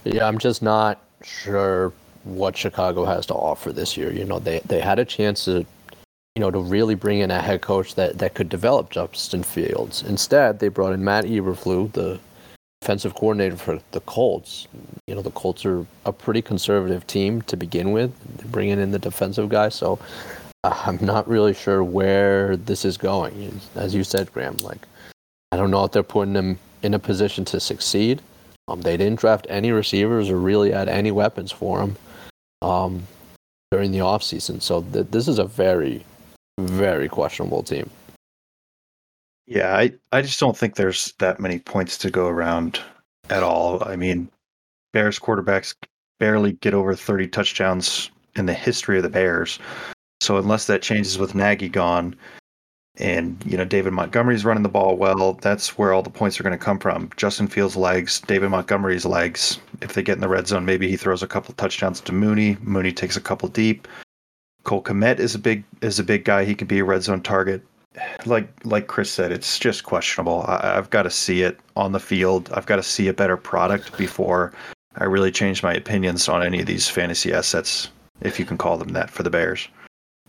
[0.04, 1.92] Yeah, I'm just not sure
[2.24, 4.12] what Chicago has to offer this year.
[4.12, 5.66] You know, they they had a chance to
[6.36, 10.02] you know, to really bring in a head coach that, that could develop Justin Fields.
[10.02, 12.20] Instead, they brought in Matt Eberflus, the
[12.80, 14.68] defensive coordinator for the Colts.
[15.06, 18.12] You know, the Colts are a pretty conservative team to begin with.
[18.50, 19.98] Bringing in the defensive guy, so
[20.64, 23.60] uh, I'm not really sure where this is going.
[23.74, 24.86] As you said, Graham, like
[25.52, 28.22] I don't know if they're putting them in a position to succeed.
[28.68, 31.96] Um, they didn't draft any receivers or really add any weapons for them
[32.62, 33.02] um,
[33.70, 34.60] during the offseason.
[34.60, 36.04] So th- this is a very,
[36.58, 37.90] very questionable team.
[39.46, 42.80] Yeah, I, I just don't think there's that many points to go around
[43.30, 43.82] at all.
[43.84, 44.28] I mean,
[44.92, 45.74] Bears quarterbacks
[46.18, 49.58] barely get over 30 touchdowns in the history of the Bears.
[50.20, 52.16] So unless that changes with Nagy gone
[52.96, 56.42] and, you know, David Montgomery's running the ball well, that's where all the points are
[56.42, 57.10] going to come from.
[57.16, 59.60] Justin Fields' legs, David Montgomery's legs.
[59.80, 62.56] If they get in the red zone, maybe he throws a couple touchdowns to Mooney.
[62.62, 63.86] Mooney takes a couple deep.
[64.64, 66.44] Cole Kmet is a big is a big guy.
[66.44, 67.62] He could be a red zone target
[68.24, 70.44] like like Chris said, it's just questionable.
[70.46, 72.50] I, have got to see it on the field.
[72.52, 74.52] I've got to see a better product before
[74.98, 77.90] I really change my opinions on any of these fantasy assets,
[78.22, 79.68] if you can call them that, for the Bears.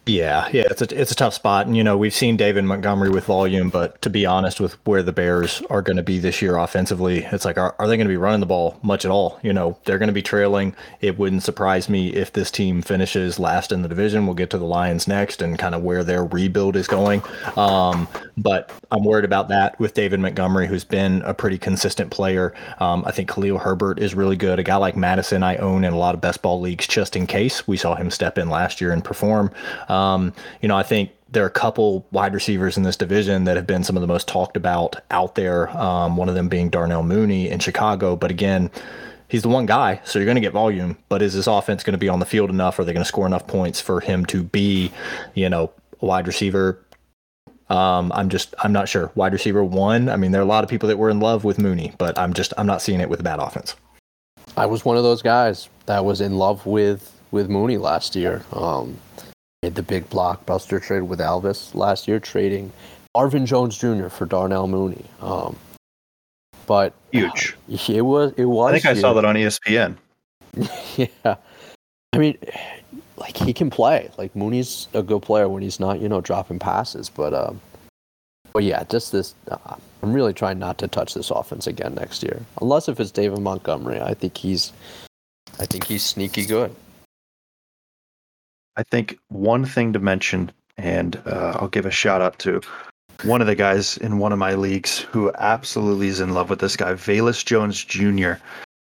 [0.07, 3.09] Yeah, yeah, it's a it's a tough spot, and you know we've seen David Montgomery
[3.09, 6.41] with volume, but to be honest, with where the Bears are going to be this
[6.41, 9.11] year offensively, it's like are, are they going to be running the ball much at
[9.11, 9.37] all?
[9.43, 10.73] You know they're going to be trailing.
[11.01, 14.25] It wouldn't surprise me if this team finishes last in the division.
[14.25, 17.21] We'll get to the Lions next, and kind of where their rebuild is going.
[17.57, 22.53] Um, but I'm worried about that with David Montgomery, who's been a pretty consistent player.
[22.79, 24.57] Um, I think Khalil Herbert is really good.
[24.57, 27.27] A guy like Mattison, I own in a lot of best ball leagues just in
[27.27, 27.67] case.
[27.67, 29.51] We saw him step in last year and perform.
[30.61, 33.67] You know, I think there are a couple wide receivers in this division that have
[33.67, 35.69] been some of the most talked about out there.
[35.77, 38.15] Um, one of them being Darnell Mooney in Chicago.
[38.15, 38.71] But again,
[39.27, 40.97] he's the one guy, so you're going to get volume.
[41.09, 42.79] But is this offense going to be on the field enough?
[42.79, 44.91] Are they going to score enough points for him to be,
[45.33, 46.81] you know, a wide receiver?
[47.69, 49.11] Um, I'm just, I'm not sure.
[49.15, 50.07] Wide receiver one.
[50.07, 52.17] I mean, there are a lot of people that were in love with Mooney, but
[52.17, 53.75] I'm just, I'm not seeing it with a bad offense.
[54.55, 58.41] I was one of those guys that was in love with with Mooney last year.
[58.53, 58.97] Um,
[59.63, 62.71] made the big blockbuster trade with Elvis last year, trading
[63.15, 64.09] Arvin Jones Jr.
[64.09, 65.05] for Darnell Mooney.
[65.21, 65.55] Um,
[66.67, 67.55] but huge.
[67.69, 68.33] Uh, it was.
[68.37, 68.69] It was.
[68.69, 68.97] I think huge.
[68.97, 69.97] I saw that on ESPN.
[70.97, 71.35] yeah,
[72.13, 72.37] I mean,
[73.17, 74.11] like he can play.
[74.17, 77.09] Like Mooney's a good player when he's not, you know, dropping passes.
[77.09, 77.59] But, um,
[78.53, 79.33] but yeah, just this.
[79.49, 83.11] Uh, I'm really trying not to touch this offense again next year, unless if it's
[83.11, 83.99] David Montgomery.
[83.99, 84.71] I think he's,
[85.59, 86.75] I think he's sneaky good.
[88.77, 92.61] I think one thing to mention, and uh, I'll give a shout out to
[93.23, 96.59] one of the guys in one of my leagues who absolutely is in love with
[96.59, 98.33] this guy, Velus Jones Jr.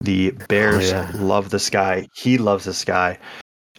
[0.01, 1.11] The Bears oh, yeah.
[1.15, 2.09] love this guy.
[2.15, 3.19] He loves this guy.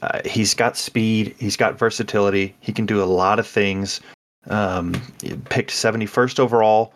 [0.02, 1.36] Uh, he's got speed.
[1.39, 2.56] He's got versatility.
[2.62, 4.00] He can do a lot of things.
[4.50, 4.93] Um,
[5.50, 6.93] picked 71st overall,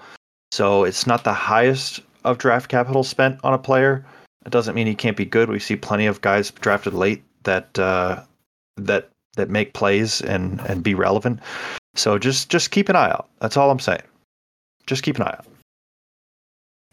[0.51, 4.05] so it's not the highest of draft capital spent on a player.
[4.45, 5.49] It doesn't mean he can't be good.
[5.49, 8.23] We see plenty of guys drafted late that uh,
[8.77, 11.39] that that make plays and and be relevant.
[11.95, 13.29] So just just keep an eye out.
[13.39, 14.03] That's all I'm saying.
[14.87, 15.45] Just keep an eye out.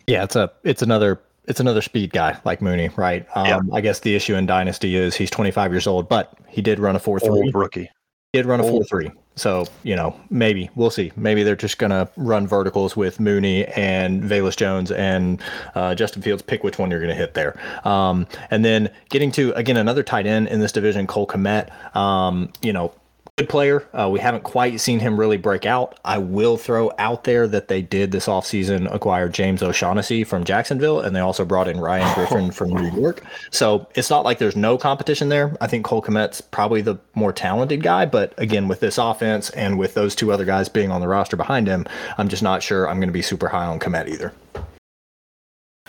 [0.06, 3.26] Yeah, it's a it's another it's another speed guy like Mooney, right?
[3.34, 3.60] Um, yeah.
[3.72, 6.94] I guess the issue in Dynasty is he's 25 years old, but he did run
[6.94, 7.50] a 4 3.
[7.54, 7.90] rookie.
[8.32, 9.10] He did run a four three.
[9.38, 11.12] So, you know, maybe we'll see.
[11.16, 15.40] Maybe they're just going to run verticals with Mooney and Velus Jones and
[15.74, 16.42] uh, Justin Fields.
[16.42, 17.58] Pick which one you're going to hit there.
[17.86, 21.96] Um, and then getting to, again, another tight end in this division, Cole Kmet.
[21.96, 22.92] Um, you know,
[23.38, 23.88] good player.
[23.92, 25.98] Uh, we haven't quite seen him really break out.
[26.04, 31.00] I will throw out there that they did this offseason acquire James O'Shaughnessy from Jacksonville,
[31.00, 33.22] and they also brought in Ryan Griffin from New York.
[33.50, 35.56] So it's not like there's no competition there.
[35.60, 39.78] I think Cole Kmet's probably the more talented guy, but again, with this offense and
[39.78, 41.86] with those two other guys being on the roster behind him,
[42.18, 44.32] I'm just not sure I'm going to be super high on Kmet either.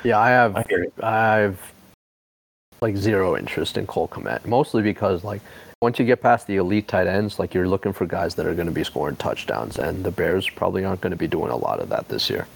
[0.04, 0.56] Yeah, I have.
[0.56, 0.66] I
[1.02, 1.74] I've
[2.82, 5.42] like zero interest in Cole Kmet, mostly because like
[5.82, 8.54] once you get past the elite tight ends, like you're looking for guys that are
[8.54, 11.56] going to be scoring touchdowns, and the Bears probably aren't going to be doing a
[11.56, 12.48] lot of that this year.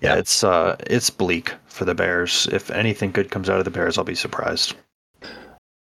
[0.00, 2.48] Yeah, it's uh, it's bleak for the Bears.
[2.50, 4.74] If anything good comes out of the Bears, I'll be surprised.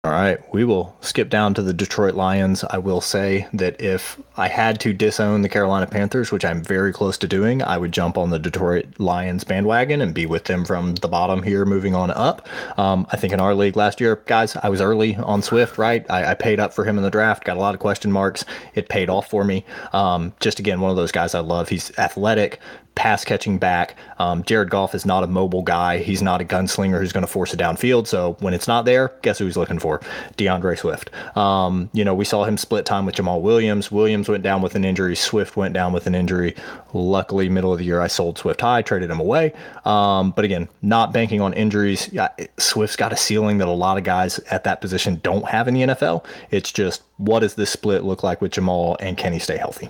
[0.02, 2.64] All right, we will skip down to the Detroit Lions.
[2.64, 6.90] I will say that if I had to disown the Carolina Panthers, which I'm very
[6.90, 10.64] close to doing, I would jump on the Detroit Lions bandwagon and be with them
[10.64, 12.48] from the bottom here, moving on up.
[12.78, 16.06] Um, I think in our league last year, guys, I was early on Swift, right?
[16.08, 18.42] I, I, paid up for him in the draft, got a lot of question marks.
[18.74, 19.66] It paid off for me.
[19.92, 21.68] Um, just again, one of those guys I love.
[21.68, 22.58] He's athletic,
[22.94, 23.96] pass catching back.
[24.18, 25.98] Um, Jared Goff is not a mobile guy.
[25.98, 28.06] He's not a gunslinger who's going to force it downfield.
[28.06, 30.00] So when it's not there, guess who he's looking for?
[30.36, 31.10] D'Andre Swift.
[31.36, 33.90] Um, you know, we saw him split time with Jamaal Williams.
[33.90, 35.16] Williams went down with an injury.
[35.16, 36.54] Swift went down with an injury.
[36.92, 39.52] Luckily, middle of the year, I sold Swift high, traded him away.
[39.84, 42.10] Um, but again, not banking on injuries.
[42.58, 45.74] Swift's got a ceiling that a lot of guys at that position don't have in
[45.74, 46.24] the NFL.
[46.50, 49.88] It's just what does this split look like with Jamaal and can he stay healthy?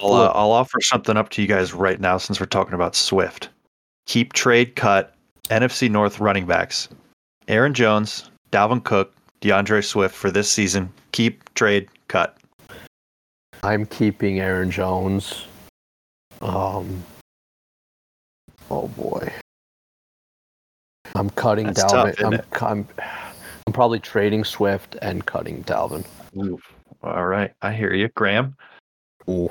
[0.00, 2.94] I'll, uh, I'll offer something up to you guys right now since we're talking about
[2.94, 3.48] Swift.
[4.06, 5.14] Keep trade cut
[5.48, 6.88] NFC North running backs
[7.48, 10.92] Aaron Jones, Dalvin Cook, D'Andre Swift for this season.
[11.12, 12.36] Keep trade cut.
[13.62, 15.46] I'm keeping Aaron Jones.
[16.40, 17.02] Um.
[18.70, 19.32] Oh boy.
[21.14, 22.16] I'm cutting That's Dalvin.
[22.16, 22.88] Tough, I'm, I'm,
[23.66, 26.04] I'm probably trading Swift and cutting Dalvin.
[26.36, 26.60] Ooh.
[27.02, 28.56] All right, I hear you, Graham.
[29.28, 29.50] Ooh.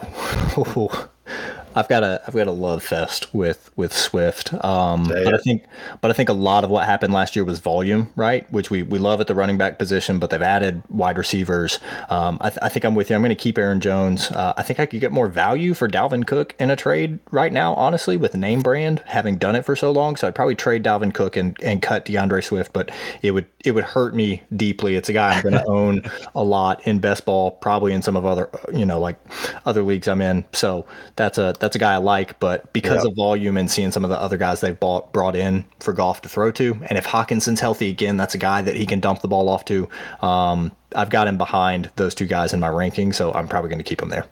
[1.76, 4.54] I've got a I've got a love fest with with Swift.
[4.64, 5.66] Um, but I think
[6.02, 8.50] but I think a lot of what happened last year was volume, right?
[8.52, 11.80] Which we, we love at the running back position, but they've added wide receivers.
[12.10, 13.16] Um, I, th- I, think I'm with you.
[13.16, 14.32] I'm going to keep Aaron Jones.
[14.32, 17.52] Uh, I think I could get more value for Dalvin Cook in a trade right
[17.52, 20.16] now, honestly, with name brand having done it for so long.
[20.16, 23.72] So I'd probably trade Dalvin Cook and, and cut D'Andre Swift, but it would it
[23.72, 24.96] would hurt me deeply.
[24.96, 26.04] It's a guy I'm going to own
[26.36, 29.20] a lot in best ball, probably in some of other you know like
[29.66, 30.46] other leagues I'm in.
[30.54, 30.86] So
[31.16, 34.10] that's a that's a guy I like, but because of volume and seeing some of
[34.10, 37.62] the other guys they've bought brought in for Goff to throw to, and if Hockenson's
[37.62, 39.90] healthy again, that's a guy that he can dump the ball off to.
[40.22, 43.80] Um, I've got him behind those two guys in my ranking, so I'm probably going
[43.80, 44.28] to keep him there.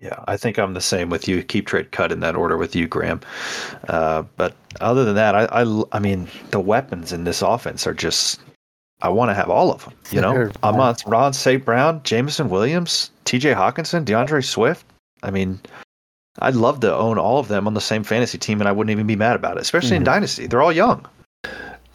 [0.00, 1.42] Yeah, I think I'm the same with you.
[1.42, 3.20] Keep trade cut in that order with you, Graham.
[3.88, 7.94] Uh, but other than that, I, I, I mean, the weapons in this offense are
[7.94, 8.40] just.
[9.02, 9.92] I want to have all of them.
[10.12, 11.62] You know, I'm on Ron St.
[11.64, 13.52] Brown, Jameson Williams, T.J.
[13.52, 14.86] Hockenson, D'Andre Swift.
[15.22, 15.60] I mean,
[16.40, 18.90] I'd love to own all of them on the same fantasy team, and I wouldn't
[18.90, 19.62] even be mad about it.
[19.62, 19.96] Especially mm-hmm.
[19.98, 21.06] in Dynasty, they're all young.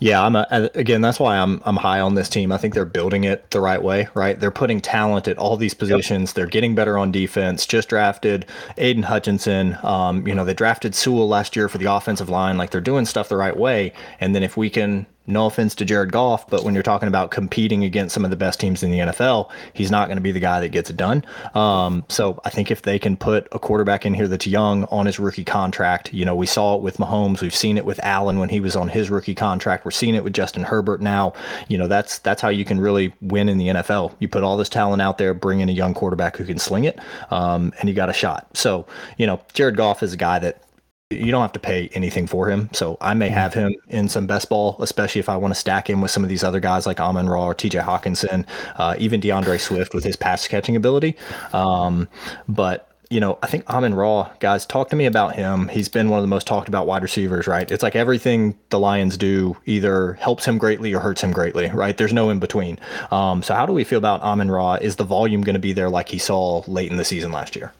[0.01, 1.01] Yeah, I'm a, again.
[1.01, 2.53] That's why I'm I'm high on this team.
[2.53, 4.07] I think they're building it the right way.
[4.13, 6.29] Right, they're putting talent at all these positions.
[6.29, 6.35] Yep.
[6.35, 7.65] They're getting better on defense.
[7.65, 8.45] Just drafted
[8.77, 9.77] Aidan Hutchinson.
[9.83, 12.57] Um, you know, they drafted Sewell last year for the offensive line.
[12.57, 13.91] Like they're doing stuff the right way.
[14.21, 17.31] And then if we can no offense to Jared Goff, but when you're talking about
[17.31, 20.31] competing against some of the best teams in the NFL, he's not going to be
[20.31, 21.23] the guy that gets it done.
[21.53, 25.05] Um, so I think if they can put a quarterback in here that's young on
[25.05, 28.39] his rookie contract, you know, we saw it with Mahomes, we've seen it with Allen
[28.39, 31.33] when he was on his rookie contract, we're seeing it with Justin Herbert now.
[31.67, 34.15] You know, that's that's how you can really win in the NFL.
[34.19, 36.85] You put all this talent out there, bring in a young quarterback who can sling
[36.85, 36.99] it,
[37.31, 38.47] um, and you got a shot.
[38.55, 38.85] So
[39.17, 40.63] you know, Jared Goff is a guy that
[41.11, 42.69] you don't have to pay anything for him.
[42.71, 45.89] So I may have him in some best ball, especially if I want to stack
[45.89, 48.45] him with some of these other guys like Amon Ra or TJ Hockenson,
[48.75, 51.15] uh, even D'Andre Swift with his pass catching ability.
[51.51, 52.07] Um,
[52.47, 55.67] but you know, I think Amon Ra, guys, talk to me about him.
[55.69, 57.69] He's been one of the most talked about wide receivers, right?
[57.71, 61.97] It's like everything the Lions do either helps him greatly or hurts him greatly, right?
[61.97, 62.77] There's no in between.
[63.09, 64.75] Um, so how do we feel about Amon Ra?
[64.75, 67.55] Is the volume going to be there like he saw late in the season last
[67.55, 67.73] year?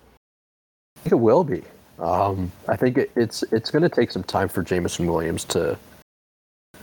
[1.05, 1.61] It will be.
[1.99, 5.77] Um, I think it, it's it's going to take some time for Jameson Williams to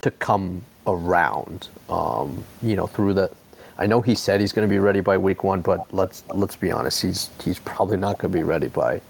[0.02, 1.68] to come around.
[1.88, 3.30] Um, you know, through the.
[3.78, 6.56] I know he said he's going to be ready by week one, but let's let's
[6.56, 9.00] be honest, he's he's probably not going to be ready by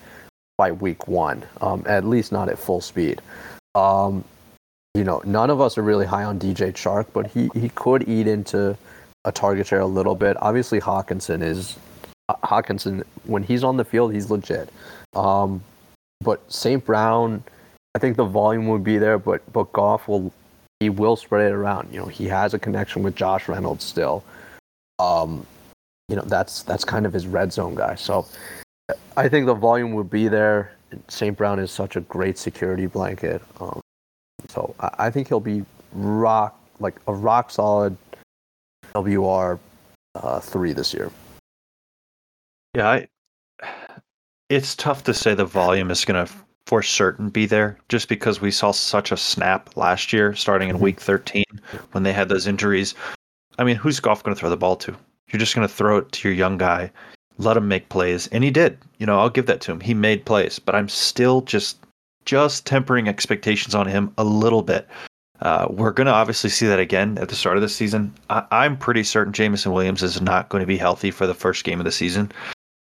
[0.57, 1.45] by week one.
[1.61, 3.21] Um, at least not at full speed.
[3.75, 4.25] Um,
[4.95, 8.09] you know, none of us are really high on DJ Chark, but he, he could
[8.09, 8.77] eat into
[9.27, 10.37] a target share a little bit.
[10.41, 11.77] Obviously, Hockenson is
[12.31, 14.71] Hockenson when he's on the field, he's legit.
[15.15, 15.63] Um,
[16.21, 16.85] but St.
[16.85, 17.43] Brown,
[17.95, 20.33] I think the volume would be there, but but Goff will
[20.81, 21.89] he will spread it around.
[21.93, 24.25] You know, he has a connection with Josh Reynolds still.
[24.99, 25.47] Um,
[26.09, 27.95] you know, that's that's kind of his red zone guy.
[27.95, 28.27] So
[29.17, 30.73] I think the volume would be there.
[31.09, 31.37] St.
[31.37, 33.43] Brown is such a great security blanket.
[33.61, 33.81] Um,
[34.49, 37.97] so I, I think he'll be rock like a rock solid
[38.95, 39.59] WR
[40.15, 41.11] uh, three this year.
[42.75, 43.09] Yeah, I,
[44.49, 46.33] it's tough to say the volume is going to
[46.67, 50.81] for certain be there just because we saw such a snap last year starting in
[50.81, 51.45] week 13
[51.93, 52.95] when they had those injuries.
[53.59, 54.97] I mean, who's Goff going to throw the ball to?
[55.29, 56.91] You're just going to throw it to your young guy,
[57.39, 58.79] let him make plays, and he did.
[58.99, 59.81] You know, I'll give that to him.
[59.81, 61.79] He made plays, but I'm still just
[62.25, 64.89] just tempering expectations on him a little bit.
[65.41, 68.13] Uh, we're going to obviously see that again at the start of the season.
[68.31, 71.63] I- am pretty certain Jameson Williams is not going to be healthy for the first
[71.63, 72.33] game of the season.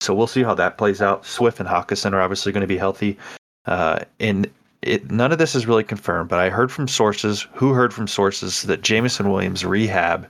[0.07, 1.26] So we'll see how that plays out.
[1.26, 3.18] Swift and Hockenson are obviously going to be healthy.
[3.64, 4.48] Uh, and
[4.82, 8.07] it, none of this is really confirmed, but I heard from sources who heard from
[8.07, 10.28] sources that Jameson Williams' rehab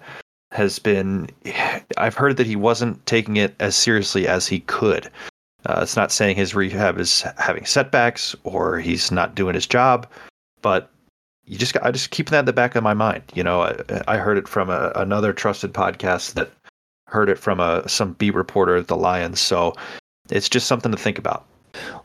[0.52, 1.28] has been.
[1.98, 5.10] I've heard that he wasn't taking it as seriously as he could.
[5.66, 10.06] Uh, it's not saying his rehab is having setbacks or he's not doing his job,
[10.62, 10.90] but
[11.44, 13.24] you just I just keep that in the back of my mind.
[13.34, 16.50] You know, I, I heard it from a, another trusted podcast that
[17.06, 19.40] heard it from a some beat reporter at the Lions.
[19.40, 19.74] So
[20.30, 21.46] it's just something to think about.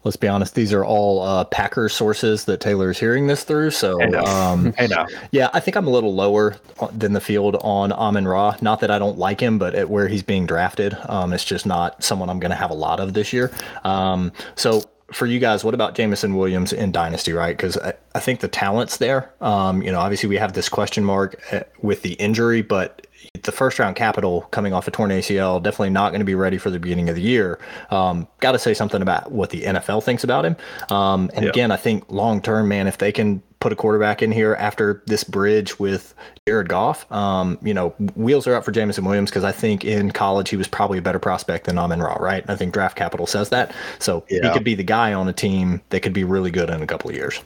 [0.04, 3.72] Let's be honest; these are all uh, Packer sources that Taylor is hearing this through.
[3.72, 4.24] So, I know.
[4.24, 5.08] Um, I know.
[5.32, 6.58] Yeah, I think I'm a little lower
[6.92, 8.58] than the field on Amon Ra.
[8.62, 11.66] Not that I don't like him, but at where he's being drafted, um, it's just
[11.66, 13.50] not someone I'm going to have a lot of this year.
[13.86, 17.56] Um, so for you guys, what about Jameson Williams in Dynasty, right?
[17.56, 19.34] Because I, I, think the talent's there.
[19.42, 23.06] Um, you know, obviously we have this question mark uh, with the injury, but
[23.44, 26.58] the first round capital coming off a torn ACL, definitely not going to be ready
[26.58, 27.60] for the beginning of the year.
[27.90, 30.56] Um, Got to say something about what the NFL thinks about him.
[30.90, 34.32] Um, and again, I think long term, man, if they can put a quarterback in
[34.32, 36.14] here after this bridge with
[36.48, 40.12] Jared Goff, um, you know, wheels are up for Jameson Williams because I think in
[40.12, 42.44] college he was probably a better prospect than Amon Ra, right?
[42.50, 43.74] I think draft capital says that.
[44.00, 44.48] So yeah.
[44.48, 46.88] he could be the guy on a team that could be really good in a
[46.88, 47.40] couple of years.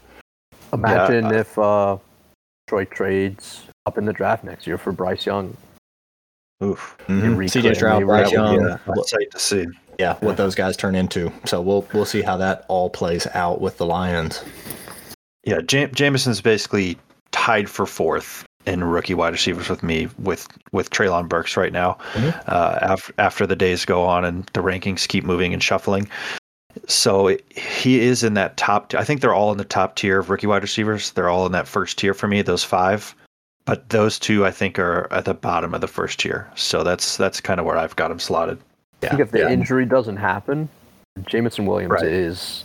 [0.73, 1.39] Imagine yeah.
[1.39, 1.97] if uh,
[2.65, 5.55] Detroit trades up in the draft next year for Bryce Young.
[6.63, 6.97] Oof.
[7.07, 7.39] Mm-hmm.
[7.39, 8.61] CJ Stroud, Bryce Young.
[8.61, 9.65] Yeah, sight to see.
[9.99, 11.31] Yeah, what those guys turn into.
[11.45, 14.43] So we'll we'll see how that all plays out with the Lions.
[15.43, 16.97] Yeah, Jam- Jameson's basically
[17.31, 21.97] tied for fourth in rookie wide receivers with me with with Treylon Burks right now.
[22.13, 22.39] Mm-hmm.
[22.47, 26.09] Uh, after after the days go on and the rankings keep moving and shuffling,
[26.87, 28.89] so it, he is in that top.
[28.89, 31.11] T- I think they're all in the top tier of rookie wide receivers.
[31.11, 32.41] They're all in that first tier for me.
[32.41, 33.15] Those five
[33.65, 36.49] but those two I think are at the bottom of the first tier.
[36.55, 38.59] So that's that's kind of where I've got him slotted.
[39.01, 39.07] Yeah.
[39.07, 39.49] I think if the yeah.
[39.49, 40.69] injury doesn't happen,
[41.25, 42.05] Jameson Williams right.
[42.05, 42.63] is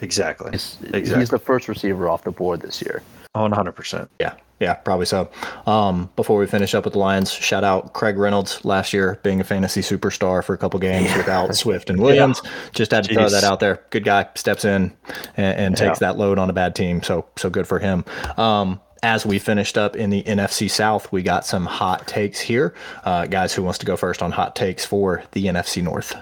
[0.00, 0.52] exactly.
[0.52, 1.20] Is, exactly.
[1.20, 3.02] He's the first receiver off the board this year.
[3.34, 4.08] Oh, 100%.
[4.20, 4.34] Yeah.
[4.60, 5.28] Yeah, probably so.
[5.66, 9.40] Um, before we finish up with the Lions, shout out Craig Reynolds last year being
[9.40, 12.40] a fantasy superstar for a couple games without Swift and Williams.
[12.44, 12.50] Yeah.
[12.72, 13.14] Just had to Jeez.
[13.14, 13.80] throw that out there.
[13.90, 14.92] Good guy steps in
[15.36, 17.02] and, and takes that load on a bad team.
[17.02, 18.04] So so good for him.
[18.36, 22.74] Um, as we finished up in the NFC South, we got some hot takes here.
[23.04, 26.14] Uh, guys, who wants to go first on hot takes for the NFC North?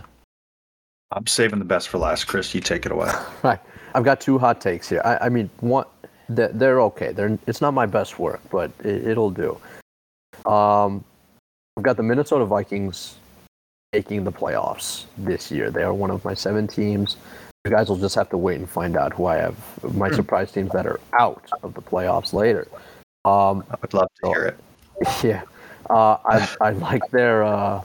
[1.12, 2.24] I'm saving the best for last.
[2.24, 3.10] Chris, you take it away.
[3.42, 3.60] Right.
[3.94, 5.02] I've got two hot takes here.
[5.04, 5.84] I, I mean, one,
[6.28, 7.12] they're okay.
[7.12, 9.58] They're, it's not my best work, but it, will do.
[10.48, 11.04] Um,
[11.76, 13.16] I've got the Minnesota Vikings
[13.92, 15.72] making the playoffs this year.
[15.72, 17.16] They are one of my seven teams
[17.64, 19.56] you guys will just have to wait and find out who I have
[19.94, 20.14] my hmm.
[20.14, 22.66] surprise teams that are out of the playoffs later.
[23.24, 24.58] Um, I would love to so, hear it.
[25.22, 25.42] Yeah,
[25.88, 27.82] uh, I I like their uh,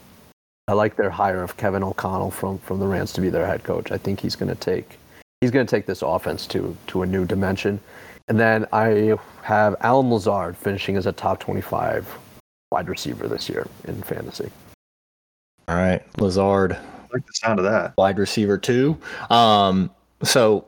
[0.67, 3.63] I like their hire of Kevin O'Connell from from the Rams to be their head
[3.63, 3.91] coach.
[3.91, 4.97] I think he's going to take
[5.41, 7.79] he's going to take this offense to to a new dimension.
[8.27, 12.17] And then I have Allen Lazard finishing as a top 25
[12.71, 14.49] wide receiver this year in fantasy.
[15.67, 16.77] All right, Lazard
[17.15, 17.93] like the sound of that.
[17.97, 18.97] Wide receiver too.
[19.29, 19.91] Um,
[20.23, 20.67] so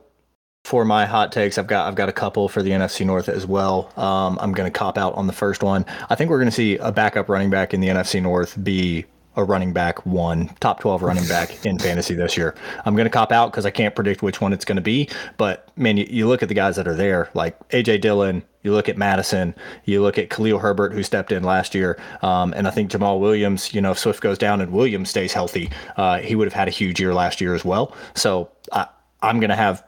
[0.64, 3.46] for my hot takes, I've got I've got a couple for the NFC North as
[3.46, 3.92] well.
[3.96, 5.86] Um, I'm going to cop out on the first one.
[6.10, 9.06] I think we're going to see a backup running back in the NFC North be
[9.38, 12.56] a running back one, top 12 running back in fantasy this year.
[12.84, 15.08] I'm going to cop out because I can't predict which one it's going to be.
[15.36, 18.72] But man, you, you, look at the guys that are there, like AJ Dillon, you
[18.72, 21.98] look at Mattison, you look at Khalil Herbert, who stepped in last year.
[22.20, 25.32] Um, and I think Jamaal Williams, you know, if Swift goes down and Williams stays
[25.32, 27.96] healthy, uh, he would have had a huge year last year as well.
[28.14, 29.84] So I'm going to have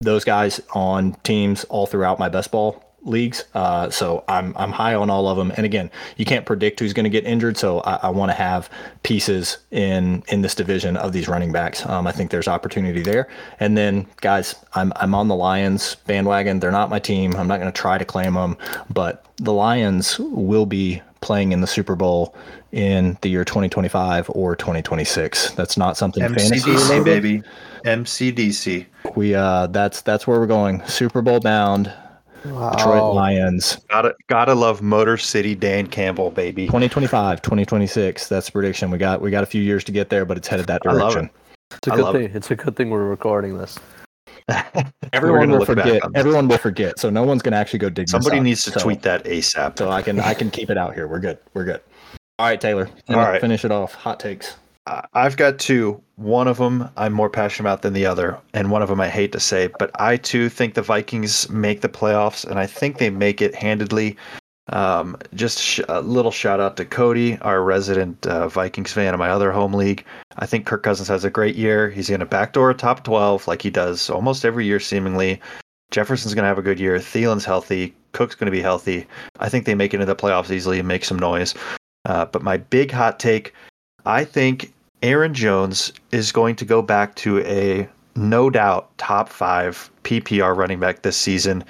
[0.00, 3.44] those guys on teams all throughout my best ball leagues.
[3.54, 5.52] Uh, so I'm I'm high on all of them.
[5.56, 7.56] And again, you can't predict who's going to get injured.
[7.56, 8.70] So I, I want to have
[9.02, 11.84] pieces in in this division of these running backs.
[11.86, 13.28] Um, I think there's opportunity there.
[13.60, 16.60] And then guys, I'm I'm on the Lions bandwagon.
[16.60, 17.34] They're not my team.
[17.36, 18.56] I'm not going to try to claim them,
[18.90, 22.34] but the Lions will be playing in the Super Bowl
[22.72, 25.52] in the year 2025 or 2026.
[25.52, 27.04] That's not something fantasy MCDC, related.
[27.04, 27.42] baby.
[27.84, 28.86] MCDC.
[29.14, 30.84] We uh, that's that's where we're going.
[30.86, 31.92] Super Bowl bound.
[32.42, 33.78] Detroit Lions.
[33.88, 36.66] Gotta gotta love Motor City Dan Campbell, baby.
[36.66, 38.28] 2025, 2026.
[38.28, 38.90] That's the prediction.
[38.90, 40.92] We got we got a few years to get there, but it's headed that I
[40.92, 41.30] love direction.
[41.72, 42.30] It's a I good love thing.
[42.34, 43.78] It's a good thing we're recording this.
[45.12, 46.02] Everyone will forget.
[46.14, 46.98] Everyone will forget.
[46.98, 48.06] So no one's gonna actually go dig.
[48.06, 48.42] this Somebody up.
[48.44, 49.78] needs to So- tweet that ASAP.
[49.78, 51.06] So I can I can keep it out here.
[51.06, 51.38] We're good.
[51.54, 51.80] We're good.
[52.38, 52.88] All right, Taylor.
[53.08, 53.40] All right.
[53.40, 53.94] Finish it off.
[53.94, 54.56] Hot takes.
[55.14, 56.02] I've got two.
[56.16, 59.08] One of them I'm more passionate about than the other, and one of them I
[59.08, 62.98] hate to say, but I too think the Vikings make the playoffs, and I think
[62.98, 64.16] they make it handedly.
[64.70, 69.18] Um, just sh- a little shout out to Cody, our resident uh, Vikings fan in
[69.18, 70.04] my other home league.
[70.36, 71.88] I think Kirk Cousins has a great year.
[71.88, 75.40] He's going to backdoor a top 12 like he does almost every year, seemingly.
[75.90, 76.98] Jefferson's going to have a good year.
[76.98, 77.94] Thielen's healthy.
[78.12, 79.06] Cook's going to be healthy.
[79.40, 81.54] I think they make it into the playoffs easily and make some noise.
[82.04, 83.54] Uh, but my big hot take
[84.08, 84.72] I think
[85.02, 90.80] Aaron Jones is going to go back to a no doubt top five PPR running
[90.80, 91.64] back this season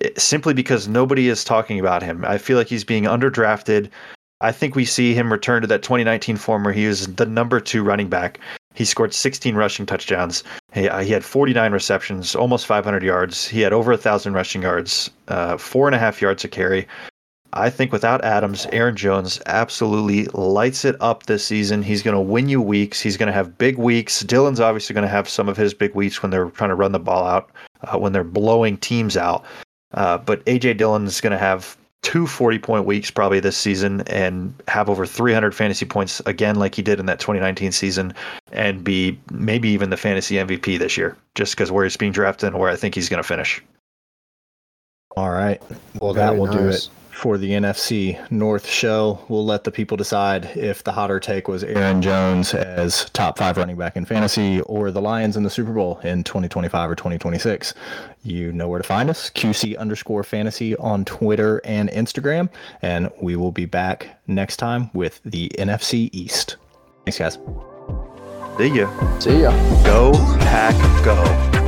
[0.00, 2.24] eh, simply because nobody is talking about him.
[2.24, 3.90] I feel like he's being underdrafted.
[4.40, 7.60] I think we see him return to that 2019 form where he was the number
[7.60, 8.40] two running back.
[8.74, 10.42] He scored 16 rushing touchdowns.
[10.72, 13.46] He, uh, he had 49 receptions, almost 500 yards.
[13.46, 16.88] He had over a thousand rushing yards, uh, four and a half yards a carry.
[17.52, 21.82] I think without Adams, Aaron Jones absolutely lights it up this season.
[21.82, 23.00] He's going to win you weeks.
[23.00, 24.20] He's going to have big weeks.
[24.20, 26.92] Dillon's obviously going to have some of his big weeks when they're trying to run
[26.92, 27.50] the ball out,
[27.82, 29.44] uh, when they're blowing teams out.
[29.94, 34.02] Uh, but AJ Dillon is going to have two 40 point weeks probably this season
[34.02, 38.14] and have over 300 fantasy points again, like he did in that 2019 season,
[38.52, 42.48] and be maybe even the fantasy MVP this year, just because where he's being drafted
[42.48, 43.60] and where I think he's going to finish.
[45.16, 45.60] All right.
[46.00, 46.88] Well, that Very will do it
[47.20, 49.18] for the NFC North show.
[49.28, 53.58] We'll let the people decide if the hotter take was Aaron Jones as top five
[53.58, 57.74] running back in fantasy or the Lions in the Super Bowl in 2025 or 2026.
[58.22, 62.48] You know where to find us QC underscore fantasy on Twitter and Instagram.
[62.80, 66.56] And we will be back next time with the NFC East.
[67.04, 67.38] Thanks, guys.
[68.56, 69.18] See ya.
[69.18, 69.50] See ya.
[69.84, 71.59] Go, pack, go.